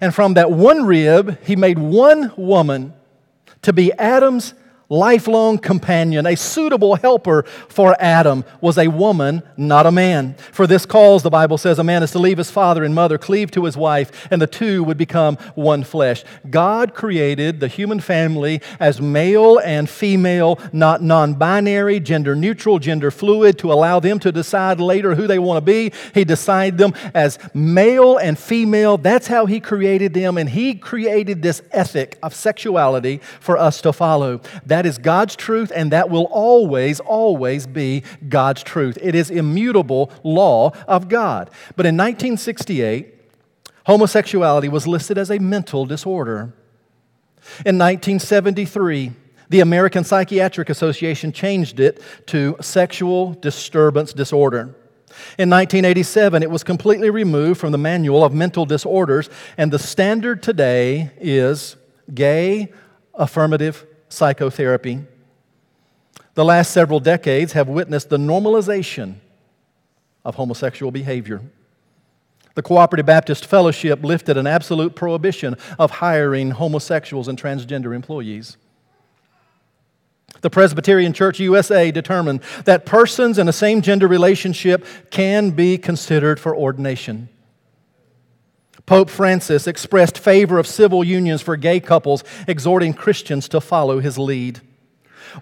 [0.00, 2.94] and from that one rib, He made one woman
[3.62, 4.54] to be Adam's
[4.90, 10.34] lifelong companion, a suitable helper for Adam, was a woman, not a man.
[10.52, 13.16] For this cause, the Bible says, a man is to leave his father and mother,
[13.16, 16.24] cleave to his wife, and the two would become one flesh.
[16.50, 23.10] God created the human family as male and female, not non binary, gender neutral, gender
[23.10, 25.92] fluid, to allow them to decide later who they want to be.
[26.12, 28.98] He decided them as male and female.
[28.98, 33.92] That's how He created them, and He created this ethic of sexuality for us to
[33.92, 34.40] follow.
[34.66, 38.96] That that is God's truth, and that will always, always be God's truth.
[39.02, 41.50] It is immutable law of God.
[41.76, 43.14] But in 1968,
[43.84, 46.54] homosexuality was listed as a mental disorder.
[47.66, 49.12] In 1973,
[49.50, 54.74] the American Psychiatric Association changed it to sexual disturbance disorder.
[55.36, 60.42] In 1987, it was completely removed from the Manual of Mental Disorders, and the standard
[60.42, 61.76] today is
[62.14, 62.72] gay
[63.12, 65.04] affirmative psychotherapy.
[66.34, 69.16] The last several decades have witnessed the normalization
[70.24, 71.40] of homosexual behavior.
[72.54, 78.56] The Cooperative Baptist Fellowship lifted an absolute prohibition of hiring homosexuals and transgender employees.
[80.42, 86.40] The Presbyterian Church USA determined that persons in a same gender relationship can be considered
[86.40, 87.28] for ordination.
[88.90, 94.18] Pope Francis expressed favor of civil unions for gay couples, exhorting Christians to follow his
[94.18, 94.60] lead.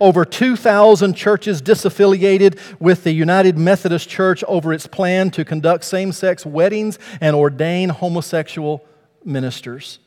[0.03, 6.13] Over 2,000 churches disaffiliated with the United Methodist Church over its plan to conduct same
[6.13, 8.85] sex weddings and ordain homosexual
[9.25, 9.99] ministers.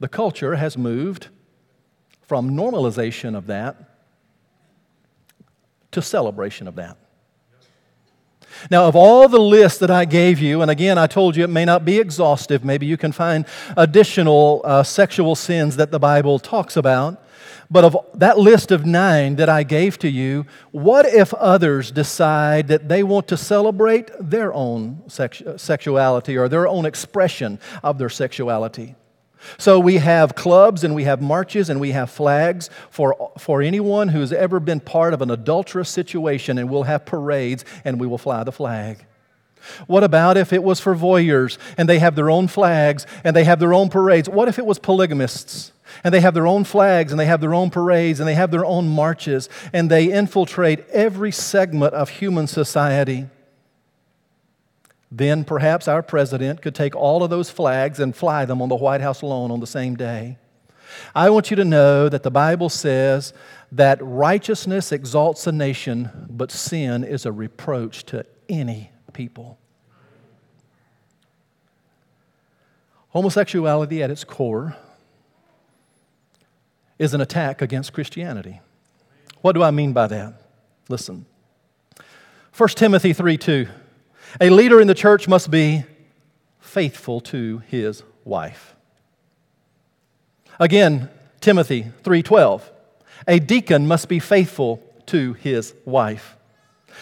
[0.00, 1.28] The culture has moved
[2.22, 3.76] from normalization of that
[5.92, 6.96] to celebration of that.
[8.70, 11.50] Now, of all the lists that I gave you, and again, I told you it
[11.50, 16.38] may not be exhaustive, maybe you can find additional uh, sexual sins that the Bible
[16.38, 17.20] talks about.
[17.70, 22.68] But of that list of nine that I gave to you, what if others decide
[22.68, 28.10] that they want to celebrate their own sexu- sexuality or their own expression of their
[28.10, 28.94] sexuality?
[29.58, 34.08] So we have clubs and we have marches and we have flags for, for anyone
[34.08, 38.18] who's ever been part of an adulterous situation, and we'll have parades and we will
[38.18, 39.04] fly the flag.
[39.86, 43.44] What about if it was for voyeurs and they have their own flags and they
[43.44, 44.28] have their own parades?
[44.28, 45.72] What if it was polygamists?
[46.02, 48.50] and they have their own flags and they have their own parades and they have
[48.50, 53.26] their own marches and they infiltrate every segment of human society
[55.16, 58.74] then perhaps our president could take all of those flags and fly them on the
[58.74, 60.38] White House lawn on the same day.
[61.14, 63.32] I want you to know that the Bible says
[63.70, 69.56] that righteousness exalts a nation, but sin is a reproach to any people.
[73.10, 74.74] Homosexuality at its core
[76.98, 78.60] is an attack against Christianity.
[79.42, 80.42] What do I mean by that?
[80.88, 81.26] Listen.
[82.56, 83.68] 1 Timothy 3 2.
[84.40, 85.84] A leader in the church must be
[86.60, 88.74] faithful to his wife.
[90.58, 91.08] Again,
[91.40, 92.70] Timothy 3:12.
[93.28, 96.36] A deacon must be faithful to his wife.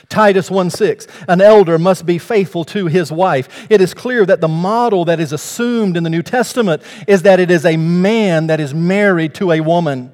[0.08, 3.66] Titus 1:6 An elder must be faithful to his wife.
[3.70, 7.40] It is clear that the model that is assumed in the New Testament is that
[7.40, 10.12] it is a man that is married to a woman.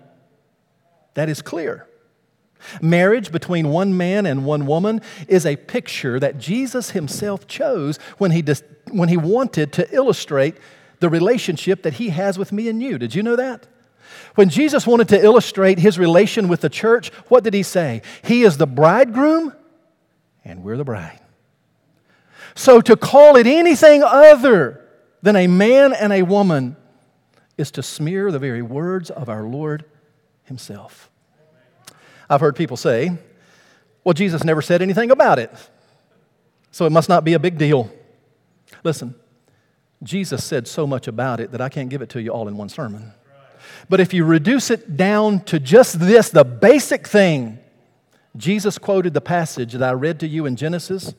[1.15, 1.88] That is clear.
[2.83, 8.31] Marriage between one man and one woman is a picture that Jesus himself chose when
[8.31, 10.57] he, dis- when he wanted to illustrate
[11.01, 12.99] the relationship that he has with me and you.
[12.99, 13.67] Did you know that?
[14.35, 18.03] When Jesus wanted to illustrate his relation with the church, what did he say?
[18.23, 19.53] He is the bridegroom
[20.45, 21.21] and we're the bride.
[22.55, 24.85] So to call it anything other
[25.23, 26.77] than a man and a woman
[27.57, 29.85] is to smear the very words of our Lord
[30.45, 31.08] himself.
[32.31, 33.17] I've heard people say,
[34.05, 35.53] well, Jesus never said anything about it,
[36.71, 37.91] so it must not be a big deal.
[38.85, 39.15] Listen,
[40.03, 42.57] Jesus said so much about it that I can't give it to you all in
[42.57, 43.13] one sermon.
[43.89, 47.59] But if you reduce it down to just this, the basic thing,
[48.37, 51.15] Jesus quoted the passage that I read to you in Genesis,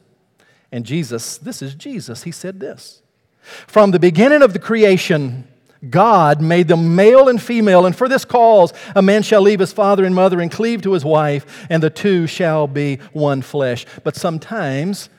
[0.72, 3.02] and Jesus, this is Jesus, he said this
[3.42, 5.48] From the beginning of the creation,
[5.88, 9.72] God made them male and female, and for this cause a man shall leave his
[9.72, 13.86] father and mother and cleave to his wife, and the two shall be one flesh.
[14.04, 15.10] But sometimes,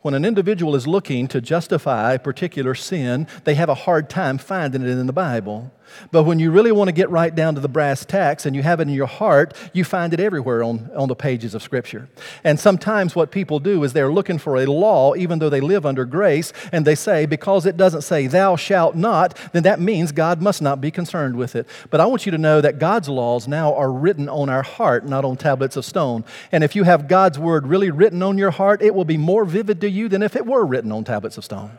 [0.00, 4.38] when an individual is looking to justify a particular sin, they have a hard time
[4.38, 5.72] finding it in the Bible.
[6.10, 8.62] But when you really want to get right down to the brass tacks and you
[8.62, 12.08] have it in your heart, you find it everywhere on, on the pages of Scripture.
[12.44, 15.84] And sometimes what people do is they're looking for a law, even though they live
[15.86, 20.12] under grace, and they say, because it doesn't say, thou shalt not, then that means
[20.12, 21.66] God must not be concerned with it.
[21.90, 25.06] But I want you to know that God's laws now are written on our heart,
[25.06, 26.24] not on tablets of stone.
[26.52, 29.44] And if you have God's word really written on your heart, it will be more
[29.44, 31.78] vivid to you than if it were written on tablets of stone.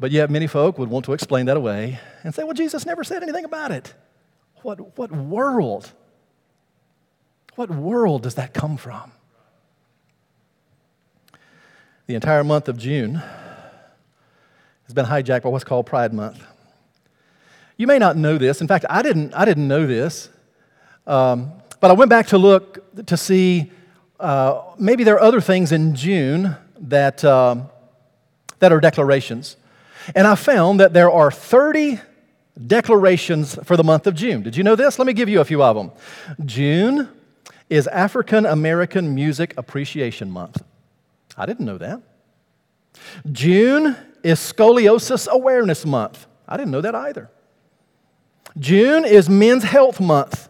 [0.00, 3.02] But yet, many folk would want to explain that away and say, well, Jesus never
[3.02, 3.94] said anything about it.
[4.62, 5.92] What, what world?
[7.56, 9.10] What world does that come from?
[12.06, 16.42] The entire month of June has been hijacked by what's called Pride Month.
[17.76, 18.60] You may not know this.
[18.60, 20.28] In fact, I didn't, I didn't know this.
[21.06, 23.70] Um, but I went back to look to see
[24.20, 27.68] uh, maybe there are other things in June that, um,
[28.58, 29.56] that are declarations.
[30.14, 32.00] And I found that there are 30
[32.66, 34.42] declarations for the month of June.
[34.42, 34.98] Did you know this?
[34.98, 35.92] Let me give you a few of them.
[36.44, 37.08] June
[37.70, 40.62] is African American Music Appreciation Month.
[41.36, 42.02] I didn't know that.
[43.30, 46.26] June is Scoliosis Awareness Month.
[46.48, 47.30] I didn't know that either.
[48.58, 50.48] June is Men's Health Month.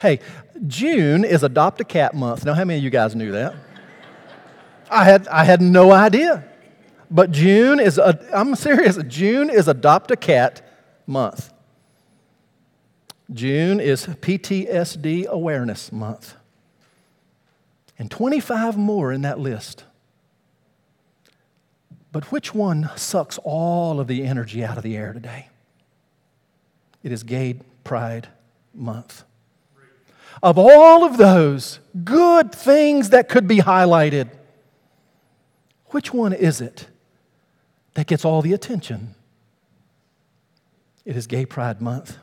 [0.00, 0.20] Hey,
[0.66, 2.44] June is Adopt a Cat Month.
[2.44, 3.54] Now, how many of you guys knew that?
[4.90, 6.47] I had, I had no idea.
[7.10, 10.62] But June is, a, I'm serious, June is Adopt a Cat
[11.06, 11.52] month.
[13.32, 16.34] June is PTSD Awareness Month.
[17.98, 19.84] And 25 more in that list.
[22.12, 25.48] But which one sucks all of the energy out of the air today?
[27.02, 28.28] It is Gay Pride
[28.74, 29.24] Month.
[30.42, 34.28] Of all of those good things that could be highlighted,
[35.86, 36.86] which one is it
[37.98, 39.16] that gets all the attention.
[41.04, 42.16] It is Gay Pride Month.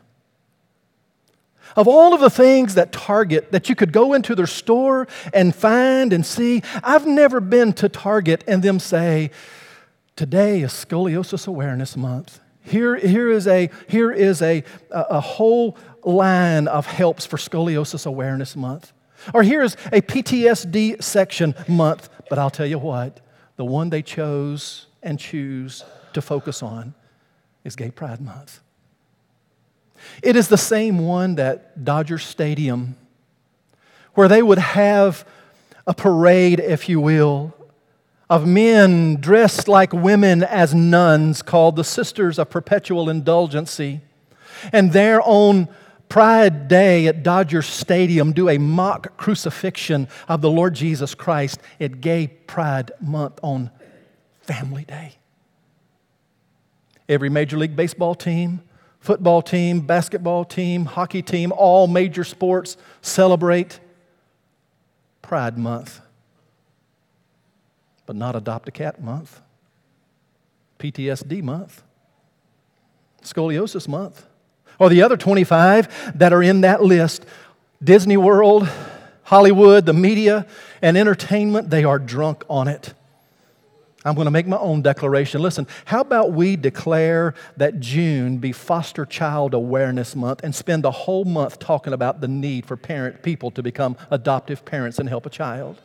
[1.76, 5.54] Of all of the things that Target, that you could go into their store and
[5.54, 9.32] find and see, I've never been to Target and them say,
[10.16, 12.40] Today is Scoliosis Awareness Month.
[12.62, 18.56] Here, here is, a, here is a, a, whole line of helps for Scoliosis Awareness
[18.56, 18.94] Month.
[19.34, 22.08] Or here's a PTSD section month.
[22.30, 23.20] But I'll tell you what,
[23.58, 26.94] the one they chose and choose to focus on
[27.64, 28.60] is Gay Pride Month.
[30.22, 32.98] It is the same one that Dodger Stadium,
[34.14, 35.26] where they would have
[35.88, 37.54] a parade, if you will,
[38.30, 44.02] of men dressed like women as nuns called the Sisters of Perpetual Indulgency.
[44.74, 45.70] And their own
[46.10, 52.02] Pride Day at Dodger Stadium do a mock crucifixion of the Lord Jesus Christ at
[52.02, 53.70] Gay Pride Month on
[54.46, 55.16] Family Day.
[57.10, 58.62] Every Major League Baseball team,
[59.00, 63.80] football team, basketball team, hockey team, all major sports celebrate
[65.22, 66.02] Pride Month,
[68.06, 69.42] but not Adopt a Cat Month,
[70.78, 71.84] PTSD Month,
[73.24, 74.26] Scoliosis Month,
[74.78, 77.26] or the other 25 that are in that list.
[77.84, 78.70] Disney World,
[79.24, 80.46] Hollywood, the media,
[80.82, 82.94] and entertainment, they are drunk on it.
[84.06, 85.42] I'm going to make my own declaration.
[85.42, 90.92] Listen, how about we declare that June be Foster Child Awareness Month and spend the
[90.92, 95.26] whole month talking about the need for parent people to become adoptive parents and help
[95.26, 95.82] a child?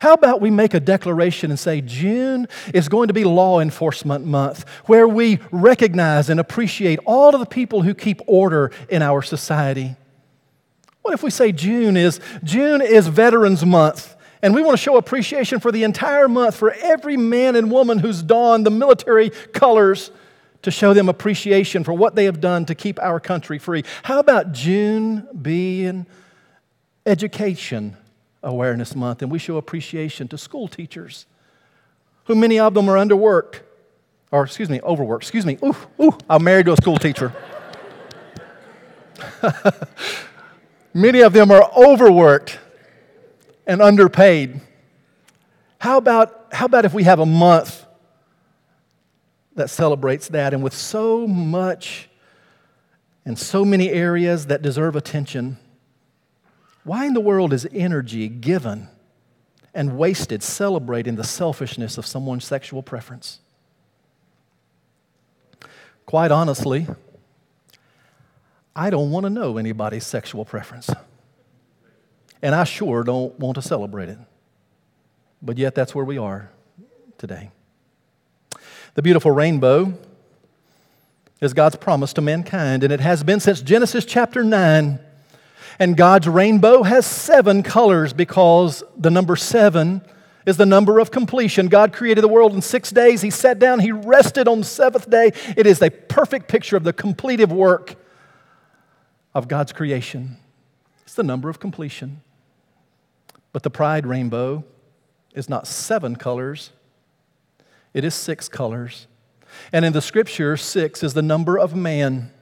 [0.00, 4.24] How about we make a declaration and say June is going to be Law Enforcement
[4.24, 9.22] Month, where we recognize and appreciate all of the people who keep order in our
[9.22, 9.96] society?
[11.02, 14.13] What if we say June is June is Veterans Month?
[14.44, 17.98] And we want to show appreciation for the entire month for every man and woman
[17.98, 20.10] who's donned the military colors
[20.60, 23.84] to show them appreciation for what they have done to keep our country free.
[24.02, 26.04] How about June being
[27.06, 27.96] Education
[28.42, 31.24] Awareness Month and we show appreciation to school teachers,
[32.24, 33.60] who many of them are underworked,
[34.30, 35.24] or excuse me, overworked.
[35.24, 37.32] Excuse me, ooh, ooh, I'm married to a school teacher.
[40.92, 42.58] many of them are overworked
[43.66, 44.60] and underpaid.
[45.78, 47.84] How about, how about if we have a month
[49.54, 52.08] that celebrates that and with so much
[53.24, 55.58] and so many areas that deserve attention?
[56.84, 58.88] Why in the world is energy given
[59.74, 63.40] and wasted celebrating the selfishness of someone's sexual preference?
[66.06, 66.86] Quite honestly,
[68.76, 70.90] I don't want to know anybody's sexual preference.
[72.42, 74.18] And I sure don't want to celebrate it.
[75.42, 76.50] But yet, that's where we are
[77.18, 77.50] today.
[78.94, 79.94] The beautiful rainbow
[81.40, 85.00] is God's promise to mankind, and it has been since Genesis chapter 9.
[85.78, 90.02] And God's rainbow has seven colors because the number seven
[90.46, 91.68] is the number of completion.
[91.68, 93.22] God created the world in six days.
[93.22, 95.32] He sat down, He rested on the seventh day.
[95.56, 97.96] It is a perfect picture of the completive work
[99.34, 100.36] of God's creation.
[101.02, 102.20] It's the number of completion.
[103.54, 104.64] But the pride rainbow
[105.32, 106.72] is not seven colors,
[107.94, 109.06] it is six colors.
[109.72, 112.32] And in the scripture, six is the number of man.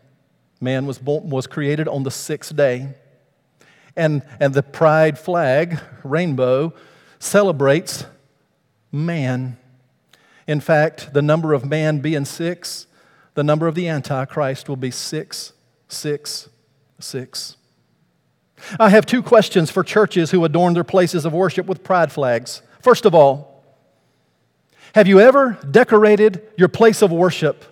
[0.58, 2.94] Man was, born, was created on the sixth day.
[3.94, 6.72] And, and the pride flag, rainbow,
[7.18, 8.06] celebrates
[8.90, 9.58] man.
[10.46, 12.86] In fact, the number of man being six,
[13.34, 15.52] the number of the Antichrist will be six,
[15.88, 16.48] six,
[16.98, 17.58] six.
[18.78, 22.62] I have two questions for churches who adorn their places of worship with pride flags.
[22.80, 23.62] First of all,
[24.94, 27.64] have you ever decorated your place of worship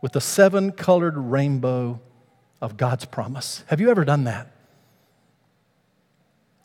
[0.00, 2.00] with the seven colored rainbow
[2.60, 3.62] of God's promise?
[3.66, 4.50] Have you ever done that?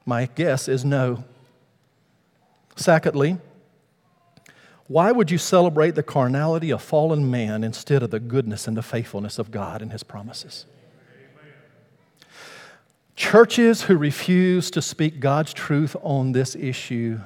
[0.06, 1.24] My guess is no.
[2.76, 3.38] Secondly,
[4.88, 8.82] why would you celebrate the carnality of fallen man instead of the goodness and the
[8.82, 10.66] faithfulness of God and His promises?
[13.16, 17.20] Churches who refuse to speak God's truth on this issue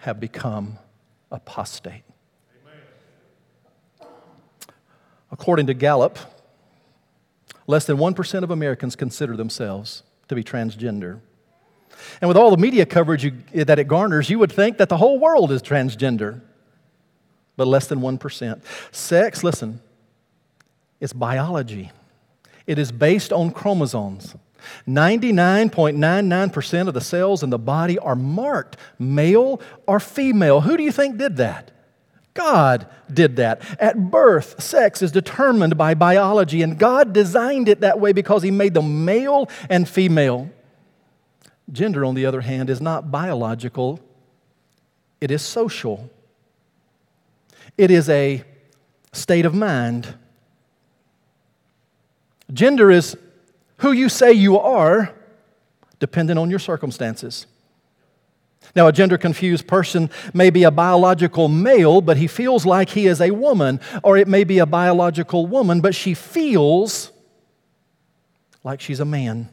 [0.00, 0.78] have become
[1.30, 2.02] apostate.
[5.30, 6.18] According to Gallup,
[7.66, 11.20] less than 1% of Americans consider themselves to be transgender.
[12.20, 14.96] And with all the media coverage you, that it garners, you would think that the
[14.96, 16.40] whole world is transgender,
[17.56, 18.60] but less than 1%.
[18.90, 19.80] Sex, listen,
[21.00, 21.92] is biology,
[22.66, 24.34] it is based on chromosomes.
[24.86, 30.62] 99.99% of the cells in the body are marked male or female.
[30.62, 31.70] Who do you think did that?
[32.34, 33.62] God did that.
[33.80, 38.52] At birth, sex is determined by biology, and God designed it that way because He
[38.52, 40.48] made them male and female.
[41.72, 44.00] Gender, on the other hand, is not biological,
[45.20, 46.10] it is social.
[47.76, 48.44] It is a
[49.12, 50.14] state of mind.
[52.52, 53.16] Gender is
[53.78, 55.14] who you say you are,
[55.98, 57.46] dependent on your circumstances.
[58.74, 63.06] Now, a gender confused person may be a biological male, but he feels like he
[63.06, 67.10] is a woman, or it may be a biological woman, but she feels
[68.62, 69.48] like she's a man.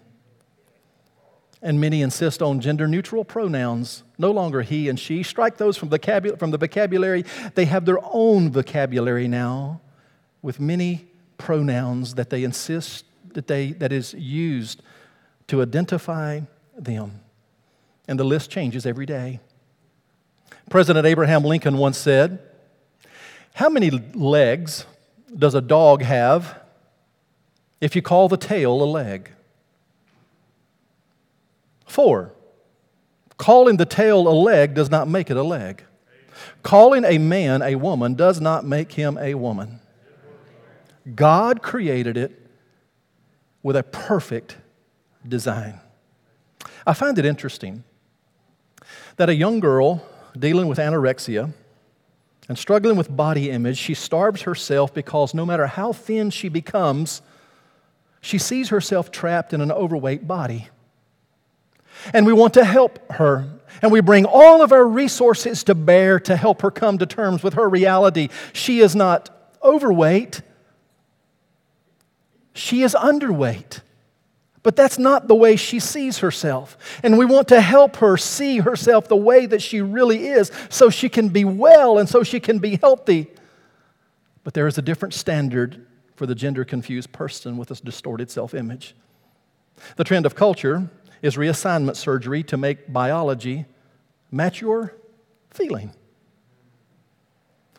[1.61, 5.23] And many insist on gender neutral pronouns, no longer he and she.
[5.23, 7.25] Strike those from, from the vocabulary.
[7.55, 9.81] They have their own vocabulary now
[10.41, 11.07] with many
[11.37, 13.04] pronouns that they insist
[13.35, 14.81] that, they, that is used
[15.47, 16.41] to identify
[16.77, 17.21] them.
[18.07, 19.39] And the list changes every day.
[20.69, 22.39] President Abraham Lincoln once said,
[23.53, 24.85] How many legs
[25.35, 26.59] does a dog have
[27.79, 29.31] if you call the tail a leg?
[31.85, 32.33] Four.
[33.37, 35.83] Calling the tail a leg does not make it a leg.
[36.63, 39.79] Calling a man a woman does not make him a woman.
[41.13, 42.44] God created it
[43.65, 44.57] with a perfect
[45.27, 45.79] design.
[46.85, 47.83] I find it interesting
[49.15, 50.07] that a young girl
[50.37, 51.51] dealing with anorexia
[52.47, 57.23] and struggling with body image, she starves herself because no matter how thin she becomes,
[58.21, 60.67] she sees herself trapped in an overweight body.
[62.13, 63.49] And we want to help her.
[63.81, 67.41] And we bring all of our resources to bear to help her come to terms
[67.41, 68.29] with her reality.
[68.53, 70.43] She is not overweight,
[72.55, 73.81] she is underweight.
[74.63, 76.75] But that's not the way she sees herself.
[77.03, 80.89] And we want to help her see herself the way that she really is so
[80.89, 83.27] she can be well and so she can be healthy.
[84.43, 85.85] But there is a different standard
[86.15, 88.95] for the gender confused person with a distorted self image.
[89.97, 90.89] The trend of culture
[91.21, 93.65] is reassignment surgery to make biology
[94.31, 94.95] match your
[95.51, 95.93] feeling.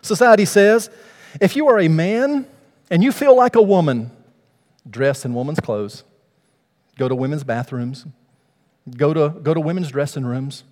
[0.03, 0.89] Society says
[1.41, 2.47] if you are a man
[2.91, 4.11] and you feel like a woman,
[4.89, 6.05] dress in woman's clothes,
[6.99, 8.07] go to women's bathrooms,
[8.97, 10.65] go to, go to women's dressing rooms,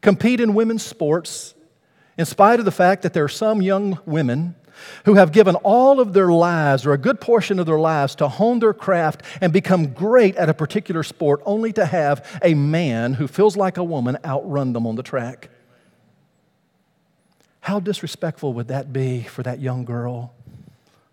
[0.00, 1.54] compete in women's sports,
[2.18, 4.54] in spite of the fact that there are some young women
[5.04, 8.28] who have given all of their lives or a good portion of their lives to
[8.28, 13.14] hone their craft and become great at a particular sport, only to have a man
[13.14, 15.50] who feels like a woman outrun them on the track.
[17.60, 20.34] How disrespectful would that be for that young girl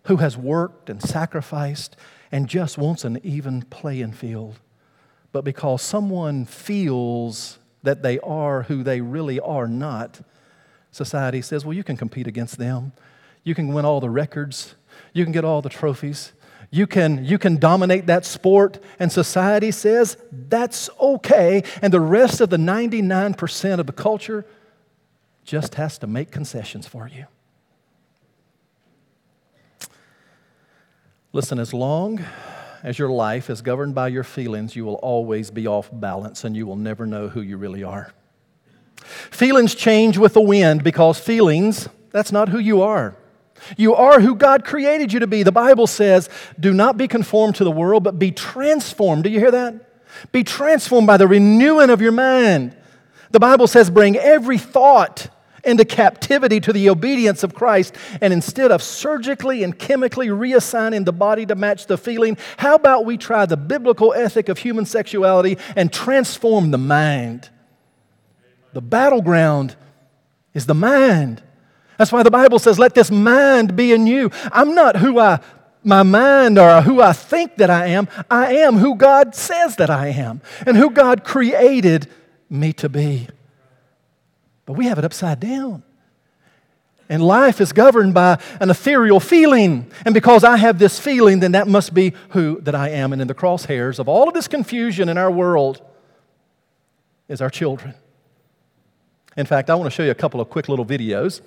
[0.04, 1.94] who has worked and sacrificed
[2.30, 4.58] and just wants an even playing field.
[5.32, 10.20] But because someone feels that they are who they really are not,
[10.90, 12.92] society says, well, you can compete against them.
[13.44, 14.74] You can win all the records.
[15.12, 16.32] You can get all the trophies.
[16.70, 21.62] You can, you can dominate that sport, and society says that's okay.
[21.80, 24.44] And the rest of the 99% of the culture
[25.44, 27.24] just has to make concessions for you.
[31.32, 32.24] Listen, as long
[32.82, 36.56] as your life is governed by your feelings, you will always be off balance and
[36.56, 38.12] you will never know who you really are.
[39.02, 43.14] Feelings change with the wind because feelings, that's not who you are.
[43.76, 45.42] You are who God created you to be.
[45.42, 49.24] The Bible says, do not be conformed to the world, but be transformed.
[49.24, 50.32] Do you hear that?
[50.32, 52.74] Be transformed by the renewing of your mind.
[53.30, 55.28] The Bible says, bring every thought
[55.68, 57.94] into captivity to the obedience of Christ.
[58.20, 63.04] And instead of surgically and chemically reassigning the body to match the feeling, how about
[63.04, 67.50] we try the biblical ethic of human sexuality and transform the mind?
[68.72, 69.76] The battleground
[70.54, 71.42] is the mind.
[71.98, 74.30] That's why the Bible says, let this mind be in you.
[74.52, 75.40] I'm not who I
[75.84, 78.08] my mind or who I think that I am.
[78.30, 82.08] I am who God says that I am and who God created
[82.50, 83.28] me to be.
[84.68, 85.82] But we have it upside down.
[87.08, 89.90] And life is governed by an ethereal feeling.
[90.04, 93.14] And because I have this feeling, then that must be who that I am.
[93.14, 95.80] And in the crosshairs of all of this confusion in our world
[97.28, 97.94] is our children.
[99.38, 101.40] In fact, I want to show you a couple of quick little videos.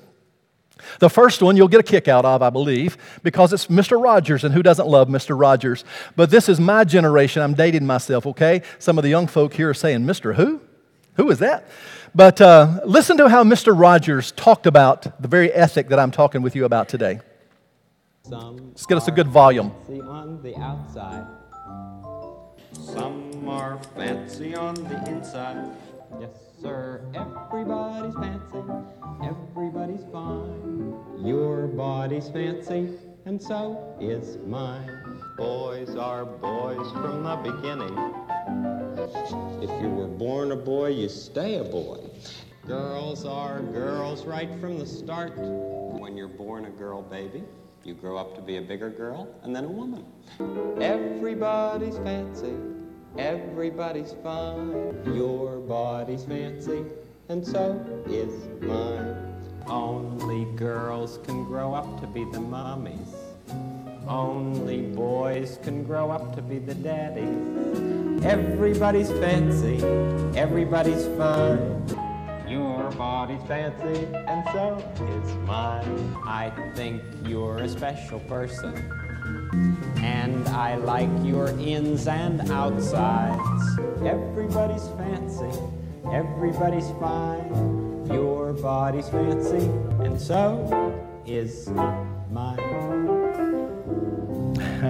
[0.97, 4.01] The first one you'll get a kick out of, I believe, because it's Mr.
[4.01, 5.39] Rogers, and who doesn't love Mr.
[5.39, 5.85] Rogers?
[6.15, 7.43] But this is my generation.
[7.43, 8.63] I'm dating myself, okay?
[8.79, 10.33] Some of the young folk here are saying, Mr.
[10.33, 10.59] Who?
[11.17, 11.67] Who is that?
[12.13, 13.77] But uh, listen to how Mr.
[13.77, 17.21] Rogers talked about the very ethic that I'm talking with you about today.
[18.23, 19.71] Some Let's get us a good volume.
[19.89, 21.25] On the outside.
[22.73, 25.71] Some are fancy on the inside.
[26.19, 26.31] Yes,
[26.61, 27.01] sir.
[27.13, 28.63] Everybody's fancy.
[29.23, 31.25] Everybody's fine.
[31.25, 32.89] Your body's fancy,
[33.25, 35.10] and so is mine.
[35.37, 37.97] Boys are boys from the beginning.
[39.61, 41.99] If you were born a boy, you stay a boy.
[42.67, 45.33] Girls are girls right from the start.
[45.37, 47.43] When you're born a girl baby,
[47.83, 50.05] you grow up to be a bigger girl and then a woman.
[50.81, 52.53] Everybody's fancy,
[53.17, 55.15] everybody's fine.
[55.15, 56.83] Your body's fancy,
[57.29, 59.15] and so is mine.
[59.67, 63.20] Only girls can grow up to be the mommies.
[64.07, 68.23] Only boys can grow up to be the daddies.
[68.25, 69.83] Everybody's fancy,
[70.37, 71.85] everybody's fine.
[72.47, 74.77] Your body's fancy, and so
[75.07, 76.15] is mine.
[76.25, 78.75] I think you're a special person.
[79.97, 83.79] And I like your ins and outsides.
[84.03, 85.59] Everybody's fancy,
[86.11, 88.05] everybody's fine.
[88.11, 89.69] Your body's fancy,
[90.03, 90.67] and so
[91.25, 91.69] is
[92.29, 93.10] mine.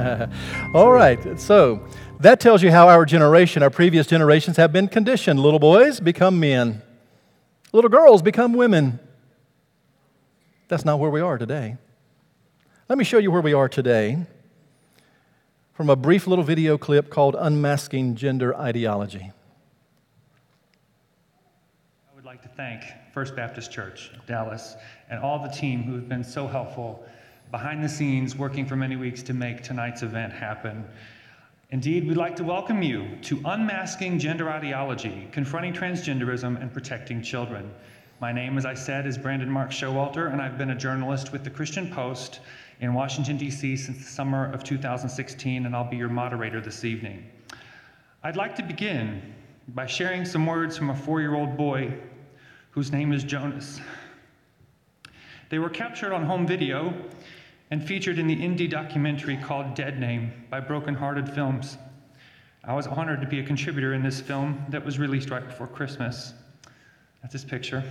[0.74, 1.86] All right, so
[2.20, 5.40] that tells you how our generation, our previous generations, have been conditioned.
[5.40, 6.82] Little boys become men,
[7.72, 9.00] little girls become women.
[10.68, 11.78] That's not where we are today.
[12.88, 14.26] Let me show you where we are today
[15.74, 19.32] from a brief little video clip called Unmasking Gender Ideology.
[22.12, 22.84] I would like to thank
[23.14, 24.76] First Baptist Church, Dallas,
[25.10, 27.06] and all the team who have been so helpful
[27.52, 30.86] behind the scenes working for many weeks to make tonight's event happen.
[31.70, 37.70] Indeed, we'd like to welcome you to Unmasking Gender Ideology, Confronting Transgenderism and Protecting Children.
[38.22, 41.44] My name, as I said, is Brandon Mark Showalter, and I've been a journalist with
[41.44, 42.40] the Christian Post
[42.80, 43.76] in Washington, D.C.
[43.76, 47.26] since the summer of 2016, and I'll be your moderator this evening.
[48.24, 49.34] I'd like to begin
[49.70, 51.94] by sharing some words from a four year old boy
[52.72, 53.82] whose name is Jonas.
[55.50, 56.94] They were captured on home video
[57.72, 61.78] and featured in the indie documentary called Dead Name by Broken Hearted Films.
[62.66, 65.68] I was honored to be a contributor in this film that was released right before
[65.68, 66.34] Christmas.
[67.22, 67.82] That's this picture,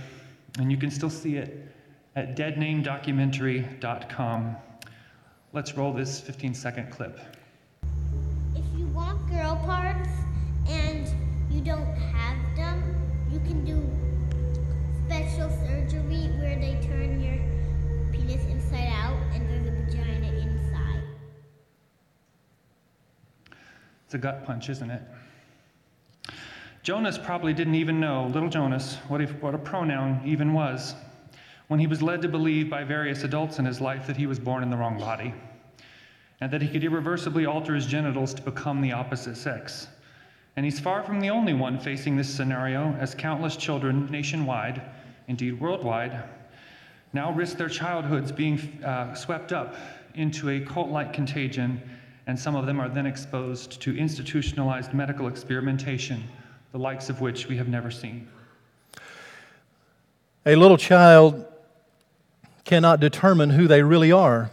[0.59, 1.73] and you can still see it
[2.15, 4.55] at deadnamedocumentary.com.
[5.51, 7.19] Let's roll this 15 second clip.
[8.55, 10.09] If you want girl parts
[10.69, 11.09] and
[11.49, 12.83] you don't have them,
[13.31, 13.81] you can do
[15.07, 17.39] special surgery where they turn your
[18.11, 19.49] penis inside out and
[24.11, 25.01] It's a gut punch, isn't it?
[26.83, 30.95] Jonas probably didn't even know, little Jonas, what, if, what a pronoun even was
[31.69, 34.37] when he was led to believe by various adults in his life that he was
[34.37, 35.33] born in the wrong body.
[36.41, 39.87] and that he could irreversibly alter his genitals to become the opposite sex.
[40.57, 44.81] And he's far from the only one facing this scenario, as countless children nationwide,
[45.29, 46.21] indeed worldwide,
[47.13, 49.75] now risk their childhoods being uh, swept up
[50.15, 51.81] into a cult like contagion,
[52.31, 56.23] and some of them are then exposed to institutionalized medical experimentation,
[56.71, 58.25] the likes of which we have never seen.
[60.45, 61.45] A little child
[62.63, 64.49] cannot determine who they really are.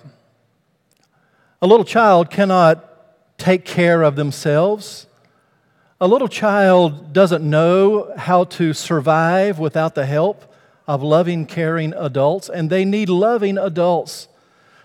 [1.62, 2.84] A little child cannot
[3.38, 5.06] take care of themselves.
[6.00, 10.52] A little child doesn't know how to survive without the help
[10.88, 14.26] of loving, caring adults, and they need loving adults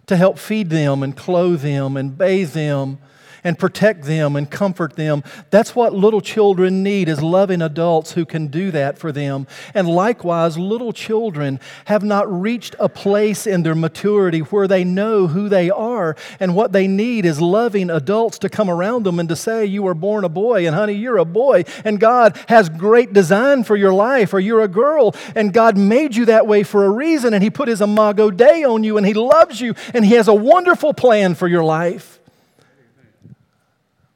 [0.08, 2.98] to help feed them and clothe them and bathe them
[3.44, 5.24] and protect them and comfort them.
[5.50, 9.48] That's what little children need is loving adults who can do that for them.
[9.74, 15.28] And likewise, little children have not reached a place in their maturity where they know
[15.28, 19.30] who they are and what they need is loving adults to come around them and
[19.30, 22.70] to say you were born a boy and honey you're a boy and God has
[22.70, 26.64] great design for your life or you're a girl and God made you that way
[26.64, 29.74] for a reason and he put his imago Dei on you and he loves you
[29.94, 32.13] and he has a wonderful plan for your life.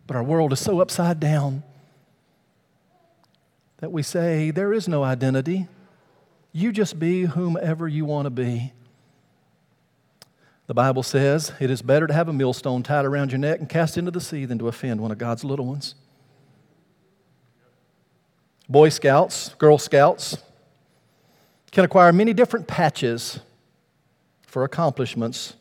[0.08, 1.64] But our world is so upside down
[3.78, 5.68] that we say there is no identity.
[6.54, 8.72] You just be whomever you want to be.
[10.68, 13.70] The Bible says it is better to have a millstone tied around your neck and
[13.70, 15.96] cast into the sea than to offend one of God's little ones.
[18.70, 20.38] Boy Scouts, Girl Scouts
[21.72, 23.40] can acquire many different patches
[24.46, 25.56] for accomplishments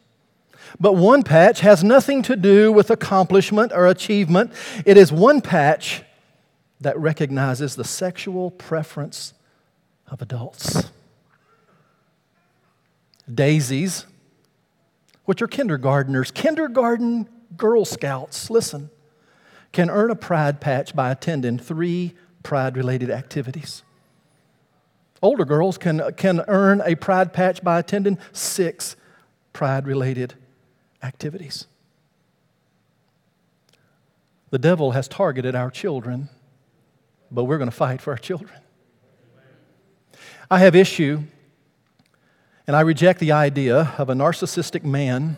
[0.81, 4.53] but one patch has nothing to do with accomplishment or achievement.
[4.85, 6.03] It is one patch
[6.81, 9.33] that recognizes the sexual preference
[10.09, 10.91] of adults.
[13.33, 14.07] Daisies,
[15.25, 18.91] which are kindergarteners, kindergarten Girl Scouts, listen,
[19.73, 23.83] can earn a pride patch by attending three pride related activities.
[25.23, 28.97] Older girls can, can earn a pride patch by attending six
[29.53, 30.35] pride related
[31.03, 31.67] activities.
[34.51, 36.29] The devil has targeted our children,
[37.31, 38.61] but we're going to fight for our children.
[40.51, 41.23] I have issue,
[42.67, 45.37] and I reject the idea of a narcissistic man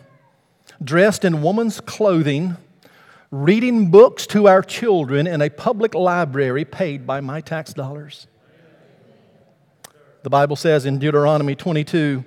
[0.83, 2.55] dressed in woman's clothing,
[3.31, 8.27] reading books to our children in a public library paid by my tax dollars.
[10.21, 12.23] The Bible says in Deuteronomy 22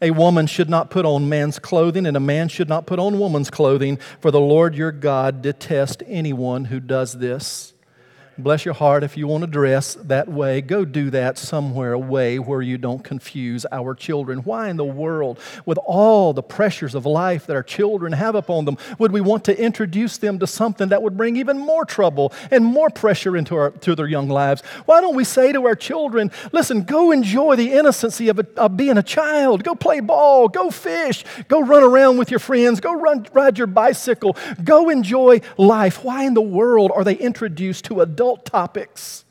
[0.00, 3.18] a woman should not put on man's clothing, and a man should not put on
[3.18, 7.73] woman's clothing, for the Lord your God detests anyone who does this.
[8.36, 10.60] Bless your heart if you want to dress that way.
[10.60, 14.40] Go do that somewhere away where you don't confuse our children.
[14.40, 18.64] Why in the world, with all the pressures of life that our children have upon
[18.64, 22.32] them, would we want to introduce them to something that would bring even more trouble
[22.50, 24.62] and more pressure into our, to their young lives?
[24.84, 28.76] Why don't we say to our children, listen, go enjoy the innocency of, a, of
[28.76, 29.62] being a child.
[29.62, 30.48] Go play ball.
[30.48, 31.24] Go fish.
[31.46, 32.80] Go run around with your friends.
[32.80, 34.36] Go run, ride your bicycle.
[34.64, 36.02] Go enjoy life.
[36.02, 39.26] Why in the world are they introduced to adult adult topics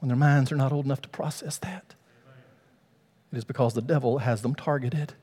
[0.00, 1.94] when their minds are not old enough to process that.
[3.32, 5.14] It is because the devil has them targeted.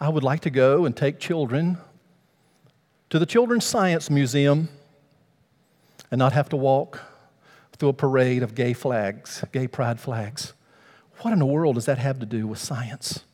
[0.00, 1.78] I would like to go and take children
[3.10, 4.68] to the Children's Science Museum
[6.12, 7.00] and not have to walk
[7.72, 10.52] through a parade of gay flags, gay pride flags.
[11.22, 13.24] What in the world does that have to do with science?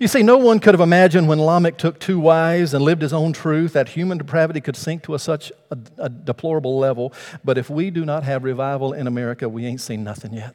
[0.00, 3.12] You see, no one could have imagined when Lamech took two wives and lived his
[3.12, 7.12] own truth that human depravity could sink to a such a, a deplorable level.
[7.44, 10.54] But if we do not have revival in America, we ain't seen nothing yet.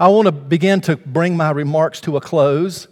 [0.00, 2.88] I want to begin to bring my remarks to a close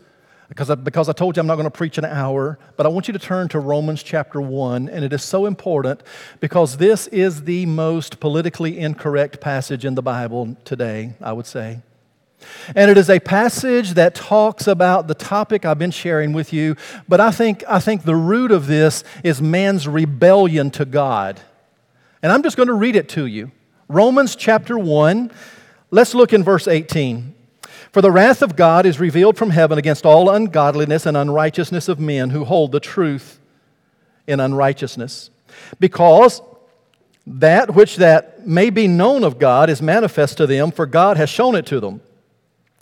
[0.48, 2.88] because I, because I told you I'm not going to preach an hour, but I
[2.88, 6.02] want you to turn to Romans chapter 1, and it is so important
[6.40, 11.80] because this is the most politically incorrect passage in the Bible today, I would say.
[12.74, 16.76] And it is a passage that talks about the topic I've been sharing with you,
[17.08, 21.40] but I think, I think the root of this is man's rebellion to God.
[22.22, 23.52] And I'm just going to read it to you.
[23.88, 25.30] Romans chapter 1,
[25.90, 27.34] let's look in verse 18.
[27.92, 32.00] For the wrath of God is revealed from heaven against all ungodliness and unrighteousness of
[32.00, 33.38] men who hold the truth
[34.26, 35.30] in unrighteousness.
[35.80, 36.42] Because
[37.26, 41.30] that which that may be known of God is manifest to them, for God has
[41.30, 42.00] shown it to them.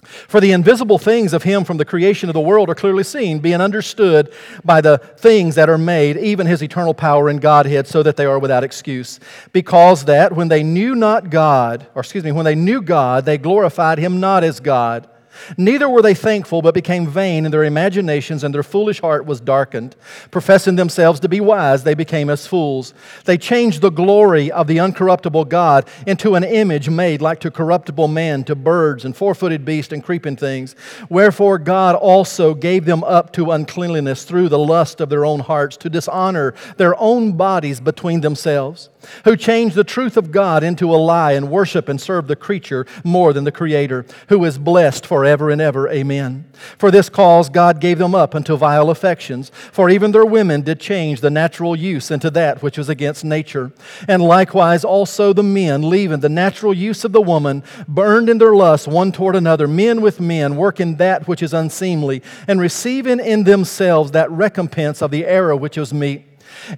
[0.05, 3.39] For the invisible things of him from the creation of the world are clearly seen,
[3.39, 4.33] being understood
[4.65, 8.27] by the things that are made, even his eternal power and Godhead, so that they
[8.27, 9.21] are without excuse.
[9.53, 13.39] Because that when they knew not God, or excuse me, when they knew God, they
[13.39, 15.09] glorified him not as God
[15.57, 19.41] Neither were they thankful, but became vain in their imaginations, and their foolish heart was
[19.41, 19.97] darkened.
[20.31, 22.95] Professing themselves to be wise, they became as fools.
[23.25, 28.09] They changed the glory of the uncorruptible God into an image made like to corruptible
[28.09, 30.75] man, to birds and four footed beasts and creeping things.
[31.09, 35.77] Wherefore God also gave them up to uncleanliness through the lust of their own hearts,
[35.79, 38.89] to dishonor their own bodies between themselves,
[39.25, 42.87] who changed the truth of God into a lie and worship and serve the creature
[43.03, 45.89] more than the Creator, who is blessed forever and ever.
[45.89, 46.45] Amen.
[46.79, 50.81] For this cause God gave them up unto vile affections, for even their women did
[50.81, 53.73] change the natural use into that which was against nature.
[54.09, 58.55] And likewise also the men, leaving the natural use of the woman, burned in their
[58.55, 63.45] lust one toward another, men with men, working that which is unseemly, and receiving in
[63.45, 66.25] themselves that recompense of the error which was meet.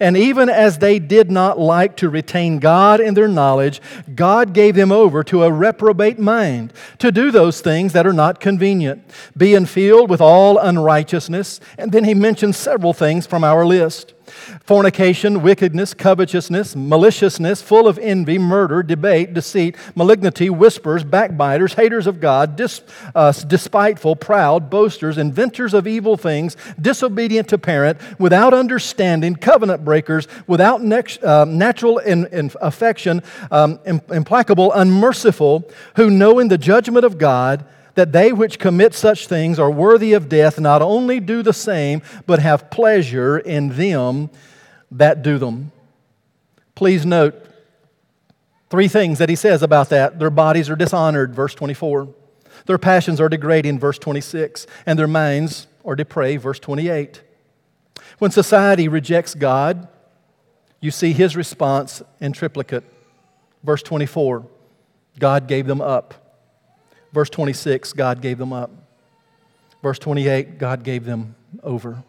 [0.01, 3.81] And even as they did not like to retain God in their knowledge,
[4.15, 8.41] God gave them over to a reprobate mind to do those things that are not
[8.41, 9.03] convenient,
[9.37, 11.61] being filled with all unrighteousness.
[11.79, 14.15] And then he mentions several things from our list
[14.65, 22.21] fornication, wickedness, covetousness, maliciousness, full of envy, murder, debate, deceit, malignity, whispers, backbiters, haters of
[22.21, 22.83] God, dis,
[23.15, 30.29] uh, despiteful, proud, boasters, inventors of evil things, disobedient to parent, without understanding, covenant breakers,
[30.47, 37.19] without next, uh, natural in, in affection, um, implacable, unmerciful, who knowing the judgment of
[37.19, 37.65] God,
[37.97, 42.03] that they which commit such things are worthy of death not only do the same,
[42.27, 44.31] but have pleasure in them
[44.91, 45.73] that do them.
[46.75, 47.35] Please note
[48.69, 50.19] three things that he says about that.
[50.19, 52.09] Their bodies are dishonored, verse 24.
[52.67, 54.67] Their passions are degrading, verse 26.
[54.85, 57.23] And their minds are depraved, verse 28.
[58.19, 59.89] When society rejects God,
[60.81, 62.85] you see his response in triplicate.
[63.65, 64.47] Verse 24
[65.19, 66.26] God gave them up.
[67.13, 68.71] Verse 26, God gave them up.
[69.83, 72.03] Verse 28, God gave them over.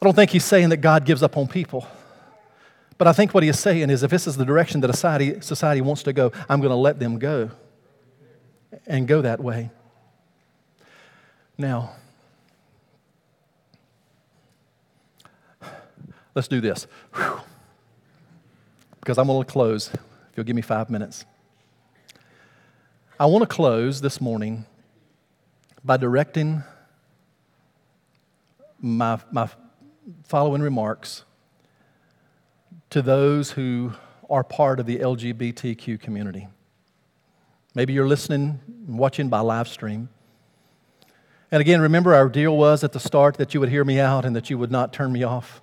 [0.00, 1.86] I don't think he's saying that God gives up on people.
[2.98, 5.40] But I think what he is saying is if this is the direction that society,
[5.40, 7.50] society wants to go, I'm going to let them go
[8.86, 9.70] and go that way.
[11.58, 11.92] Now,
[16.34, 16.86] let's do this.
[17.14, 17.40] Whew.
[19.00, 19.90] Because I'm going to close.
[19.92, 21.24] If you'll give me five minutes.
[23.18, 24.66] I want to close this morning
[25.82, 26.62] by directing
[28.78, 29.48] my, my
[30.24, 31.24] following remarks
[32.90, 33.94] to those who
[34.28, 36.46] are part of the LGBTQ community.
[37.74, 40.10] Maybe you're listening and watching by live stream.
[41.50, 44.26] And again, remember our deal was at the start that you would hear me out
[44.26, 45.62] and that you would not turn me off.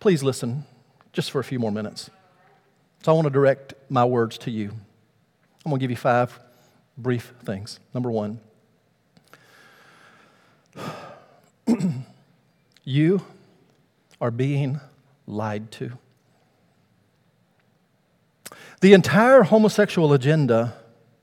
[0.00, 0.64] Please listen
[1.12, 2.10] just for a few more minutes.
[3.04, 4.72] So I want to direct my words to you.
[5.66, 6.38] I'm going to give you five
[6.96, 7.80] brief things.
[7.92, 8.38] Number one,
[12.84, 13.22] you
[14.20, 14.78] are being
[15.26, 15.98] lied to.
[18.80, 20.74] The entire homosexual agenda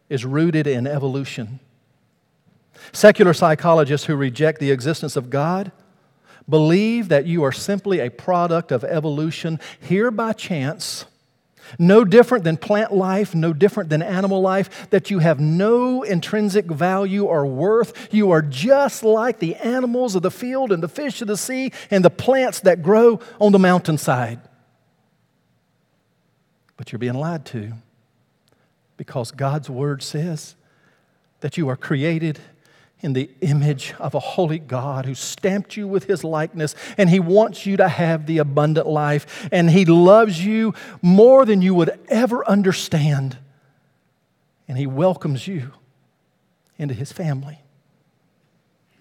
[0.09, 1.61] is rooted in evolution.
[2.91, 5.71] Secular psychologists who reject the existence of God
[6.49, 11.05] believe that you are simply a product of evolution here by chance
[11.79, 16.65] no different than plant life, no different than animal life, that you have no intrinsic
[16.65, 18.13] value or worth.
[18.13, 21.71] You are just like the animals of the field and the fish of the sea
[21.91, 24.39] and the plants that grow on the mountainside.
[26.77, 27.73] But you're being lied to
[28.97, 30.55] because God's word says
[31.41, 32.39] that you are created
[33.03, 37.19] in the image of a holy God who stamped you with his likeness, and he
[37.19, 41.99] wants you to have the abundant life, and he loves you more than you would
[42.07, 43.37] ever understand,
[44.67, 45.71] and he welcomes you
[46.79, 47.59] into his family.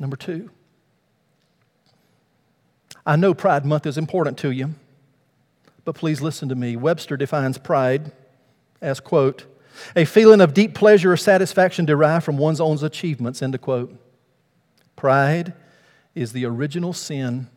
[0.00, 0.50] Number two,
[3.06, 4.74] I know Pride Month is important to you,
[5.84, 6.74] but please listen to me.
[6.76, 8.10] Webster defines pride
[8.80, 9.46] as, quote,
[9.96, 13.94] a feeling of deep pleasure or satisfaction derived from one's own achievements, end of quote.
[14.96, 15.52] Pride
[16.14, 17.48] is the original sin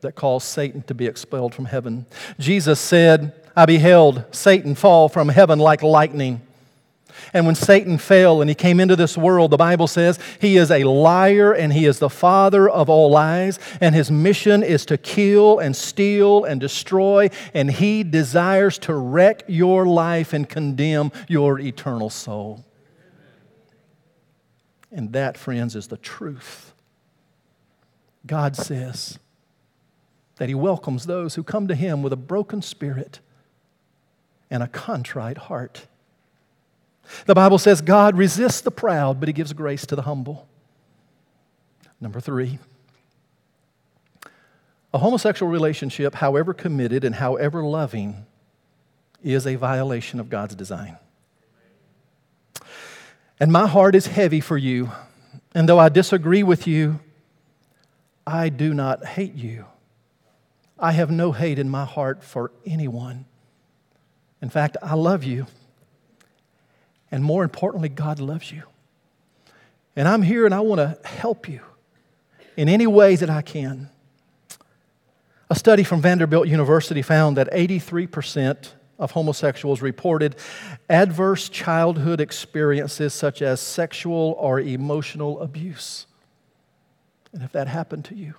[0.00, 2.06] that caused Satan to be expelled from heaven.
[2.38, 6.40] Jesus said, I beheld Satan fall from heaven like lightning.
[7.34, 10.70] And when Satan fell and he came into this world, the Bible says he is
[10.70, 14.98] a liar and he is the father of all lies, and his mission is to
[14.98, 21.58] kill and steal and destroy, and he desires to wreck your life and condemn your
[21.58, 22.64] eternal soul.
[24.90, 26.74] And that, friends, is the truth.
[28.26, 29.18] God says
[30.36, 33.20] that he welcomes those who come to him with a broken spirit
[34.50, 35.86] and a contrite heart.
[37.26, 40.48] The Bible says God resists the proud, but he gives grace to the humble.
[42.00, 42.58] Number three,
[44.92, 48.26] a homosexual relationship, however committed and however loving,
[49.22, 50.98] is a violation of God's design.
[53.38, 54.90] And my heart is heavy for you.
[55.54, 57.00] And though I disagree with you,
[58.26, 59.66] I do not hate you.
[60.78, 63.24] I have no hate in my heart for anyone.
[64.40, 65.46] In fact, I love you.
[67.12, 68.64] And more importantly, God loves you.
[69.94, 71.60] And I'm here and I want to help you
[72.56, 73.90] in any way that I can.
[75.50, 80.36] A study from Vanderbilt University found that 83% of homosexuals reported
[80.88, 86.06] adverse childhood experiences such as sexual or emotional abuse.
[87.34, 88.34] And if that happened to you,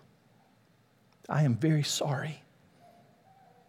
[1.29, 2.41] I am very sorry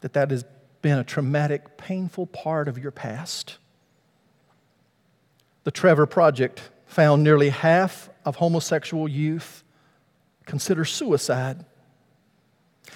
[0.00, 0.44] that that has
[0.80, 3.58] been a traumatic, painful part of your past.
[5.64, 9.62] The Trevor Project found nearly half of homosexual youth
[10.46, 11.64] consider suicide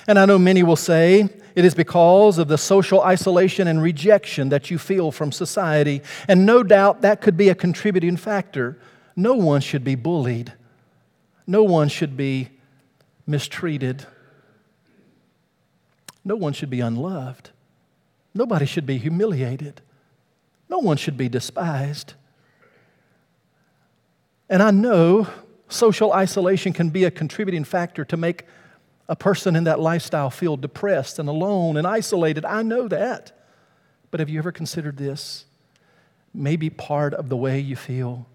[0.08, 4.48] and I know many will say it is because of the social isolation and rejection
[4.48, 6.02] that you feel from society.
[6.26, 8.78] And no doubt that could be a contributing factor.
[9.16, 10.52] No one should be bullied,
[11.46, 12.50] no one should be
[13.26, 14.06] mistreated,
[16.24, 17.50] no one should be unloved,
[18.32, 19.82] nobody should be humiliated,
[20.70, 22.14] no one should be despised.
[24.48, 25.26] And I know
[25.68, 28.44] social isolation can be a contributing factor to make
[29.08, 32.44] a person in that lifestyle feel depressed and alone and isolated.
[32.44, 33.32] I know that.
[34.10, 35.44] But have you ever considered this?
[36.34, 38.26] Maybe part of the way you feel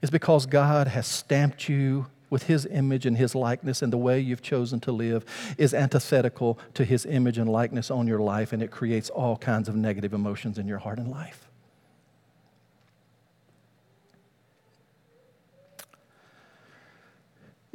[0.00, 4.20] is because God has stamped you with His image and His likeness, and the way
[4.20, 5.24] you've chosen to live
[5.56, 9.68] is antithetical to His image and likeness on your life, and it creates all kinds
[9.68, 11.47] of negative emotions in your heart and life.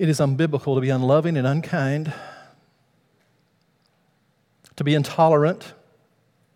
[0.04, 2.12] It is unbiblical to be unloving and unkind.
[4.76, 5.76] To be intolerant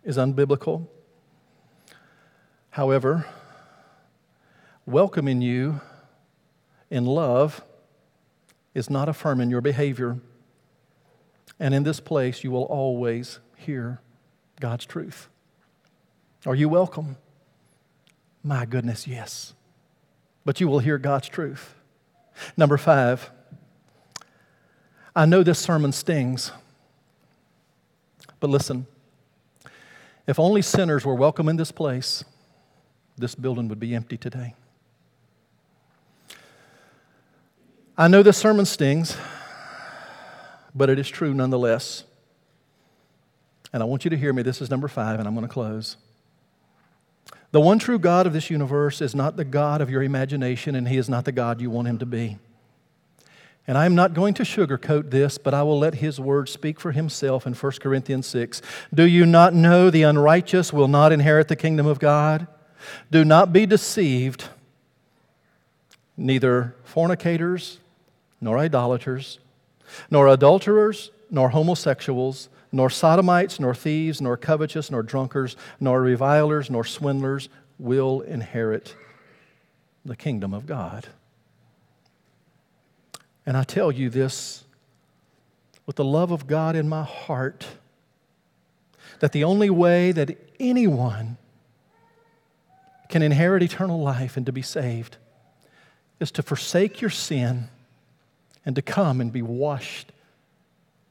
[0.04, 0.86] is unbiblical.
[2.68, 3.24] However,
[4.84, 5.80] welcoming you
[6.90, 7.64] in love
[8.74, 10.18] is not affirming your behavior.
[11.58, 14.02] And in this place, you will always hear
[14.60, 15.30] God's truth.
[16.44, 17.16] Are you welcome?
[18.44, 19.54] My goodness, yes.
[20.44, 21.74] But you will hear God's truth.
[22.54, 23.30] Number five,
[25.18, 26.52] I know this sermon stings,
[28.38, 28.86] but listen.
[30.28, 32.24] If only sinners were welcome in this place,
[33.16, 34.54] this building would be empty today.
[37.96, 39.16] I know this sermon stings,
[40.72, 42.04] but it is true nonetheless.
[43.72, 44.42] And I want you to hear me.
[44.42, 45.96] This is number five, and I'm going to close.
[47.50, 50.86] The one true God of this universe is not the God of your imagination, and
[50.86, 52.38] He is not the God you want Him to be.
[53.68, 56.90] And I'm not going to sugarcoat this, but I will let His word speak for
[56.90, 58.60] Himself in 1 Corinthians 6.
[58.92, 62.48] Do you not know the unrighteous will not inherit the kingdom of God?
[63.12, 64.46] Do not be deceived.
[66.16, 67.78] Neither fornicators,
[68.40, 69.38] nor idolaters,
[70.10, 76.84] nor adulterers, nor homosexuals nor sodomites, nor thieves, nor covetous, nor drunkards, nor revilers, nor
[76.84, 77.48] swindlers
[77.78, 78.94] will inherit
[80.04, 81.08] the kingdom of God.
[83.48, 84.64] And I tell you this
[85.86, 87.66] with the love of God in my heart
[89.20, 91.38] that the only way that anyone
[93.08, 95.16] can inherit eternal life and to be saved
[96.20, 97.68] is to forsake your sin
[98.66, 100.12] and to come and be washed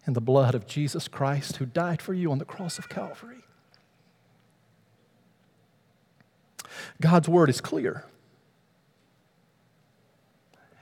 [0.06, 3.44] in the blood of Jesus Christ who died for you on the cross of Calvary.
[7.02, 8.06] God's word is clear.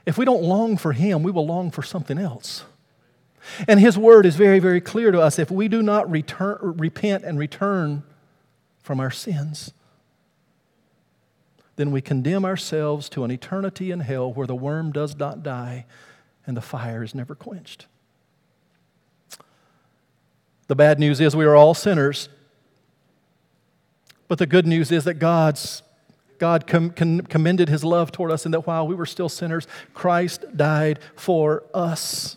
[0.06, 2.64] If we don't long for Him, we will long for something else.
[3.68, 5.38] And His word is very, very clear to us.
[5.38, 8.04] If we do not return, repent and return
[8.82, 9.72] from our sins,
[11.74, 15.84] then we condemn ourselves to an eternity in hell where the worm does not die
[16.46, 17.86] and the fire is never quenched.
[20.68, 22.28] The bad news is we are all sinners.
[24.28, 25.82] But the good news is that God's
[26.38, 29.66] God com- com- commended his love toward us, and that while we were still sinners,
[29.94, 32.36] Christ died for us.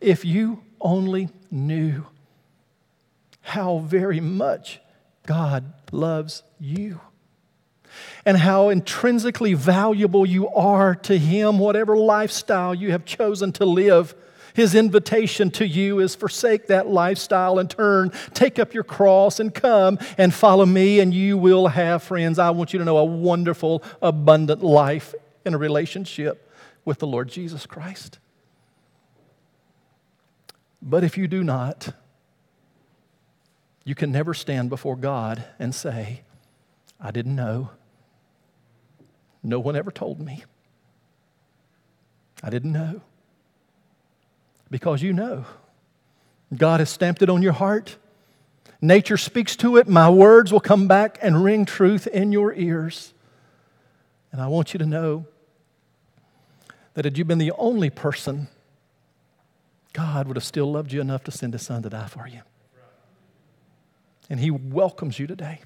[0.00, 2.06] If you only knew
[3.42, 4.80] how very much
[5.26, 7.00] God loves you
[8.24, 14.14] and how intrinsically valuable you are to Him, whatever lifestyle you have chosen to live,
[14.54, 19.54] His invitation to you is forsake that lifestyle and turn, take up your cross and
[19.54, 22.38] come and follow me, and you will have friends.
[22.38, 26.50] I want you to know a wonderful, abundant life in a relationship
[26.84, 28.18] with the Lord Jesus Christ.
[30.80, 31.94] But if you do not,
[33.84, 36.22] you can never stand before God and say,
[37.00, 37.70] I didn't know.
[39.42, 40.44] No one ever told me.
[42.42, 43.02] I didn't know.
[44.72, 45.44] Because you know.
[46.56, 47.98] God has stamped it on your heart.
[48.80, 49.86] Nature speaks to it.
[49.86, 53.12] My words will come back and ring truth in your ears.
[54.32, 55.26] And I want you to know
[56.94, 58.48] that had you been the only person,
[59.92, 62.40] God would have still loved you enough to send His Son to die for you.
[64.30, 65.60] And He welcomes you today.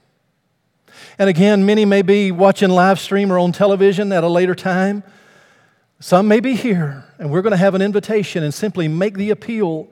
[1.16, 5.04] And again, many may be watching live stream or on television at a later time.
[5.98, 9.30] Some may be here, and we're going to have an invitation and simply make the
[9.30, 9.88] appeal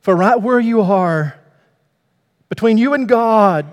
[0.00, 1.38] for right where you are,
[2.48, 3.66] between you and God,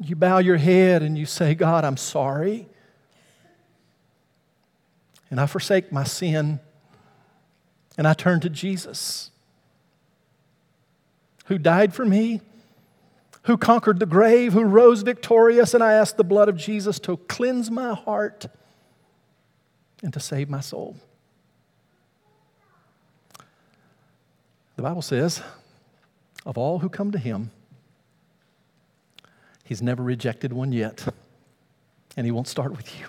[0.00, 2.66] you bow your head and you say, God, I'm sorry.
[5.30, 6.58] And I forsake my sin,
[7.98, 9.30] and I turn to Jesus,
[11.46, 12.40] who died for me
[13.44, 17.16] who conquered the grave, who rose victorious, and I ask the blood of Jesus to
[17.16, 18.46] cleanse my heart
[20.02, 20.96] and to save my soul.
[24.76, 25.42] The Bible says,
[26.44, 27.50] of all who come to him,
[29.64, 31.06] he's never rejected one yet,
[32.16, 33.06] and he won't start with you.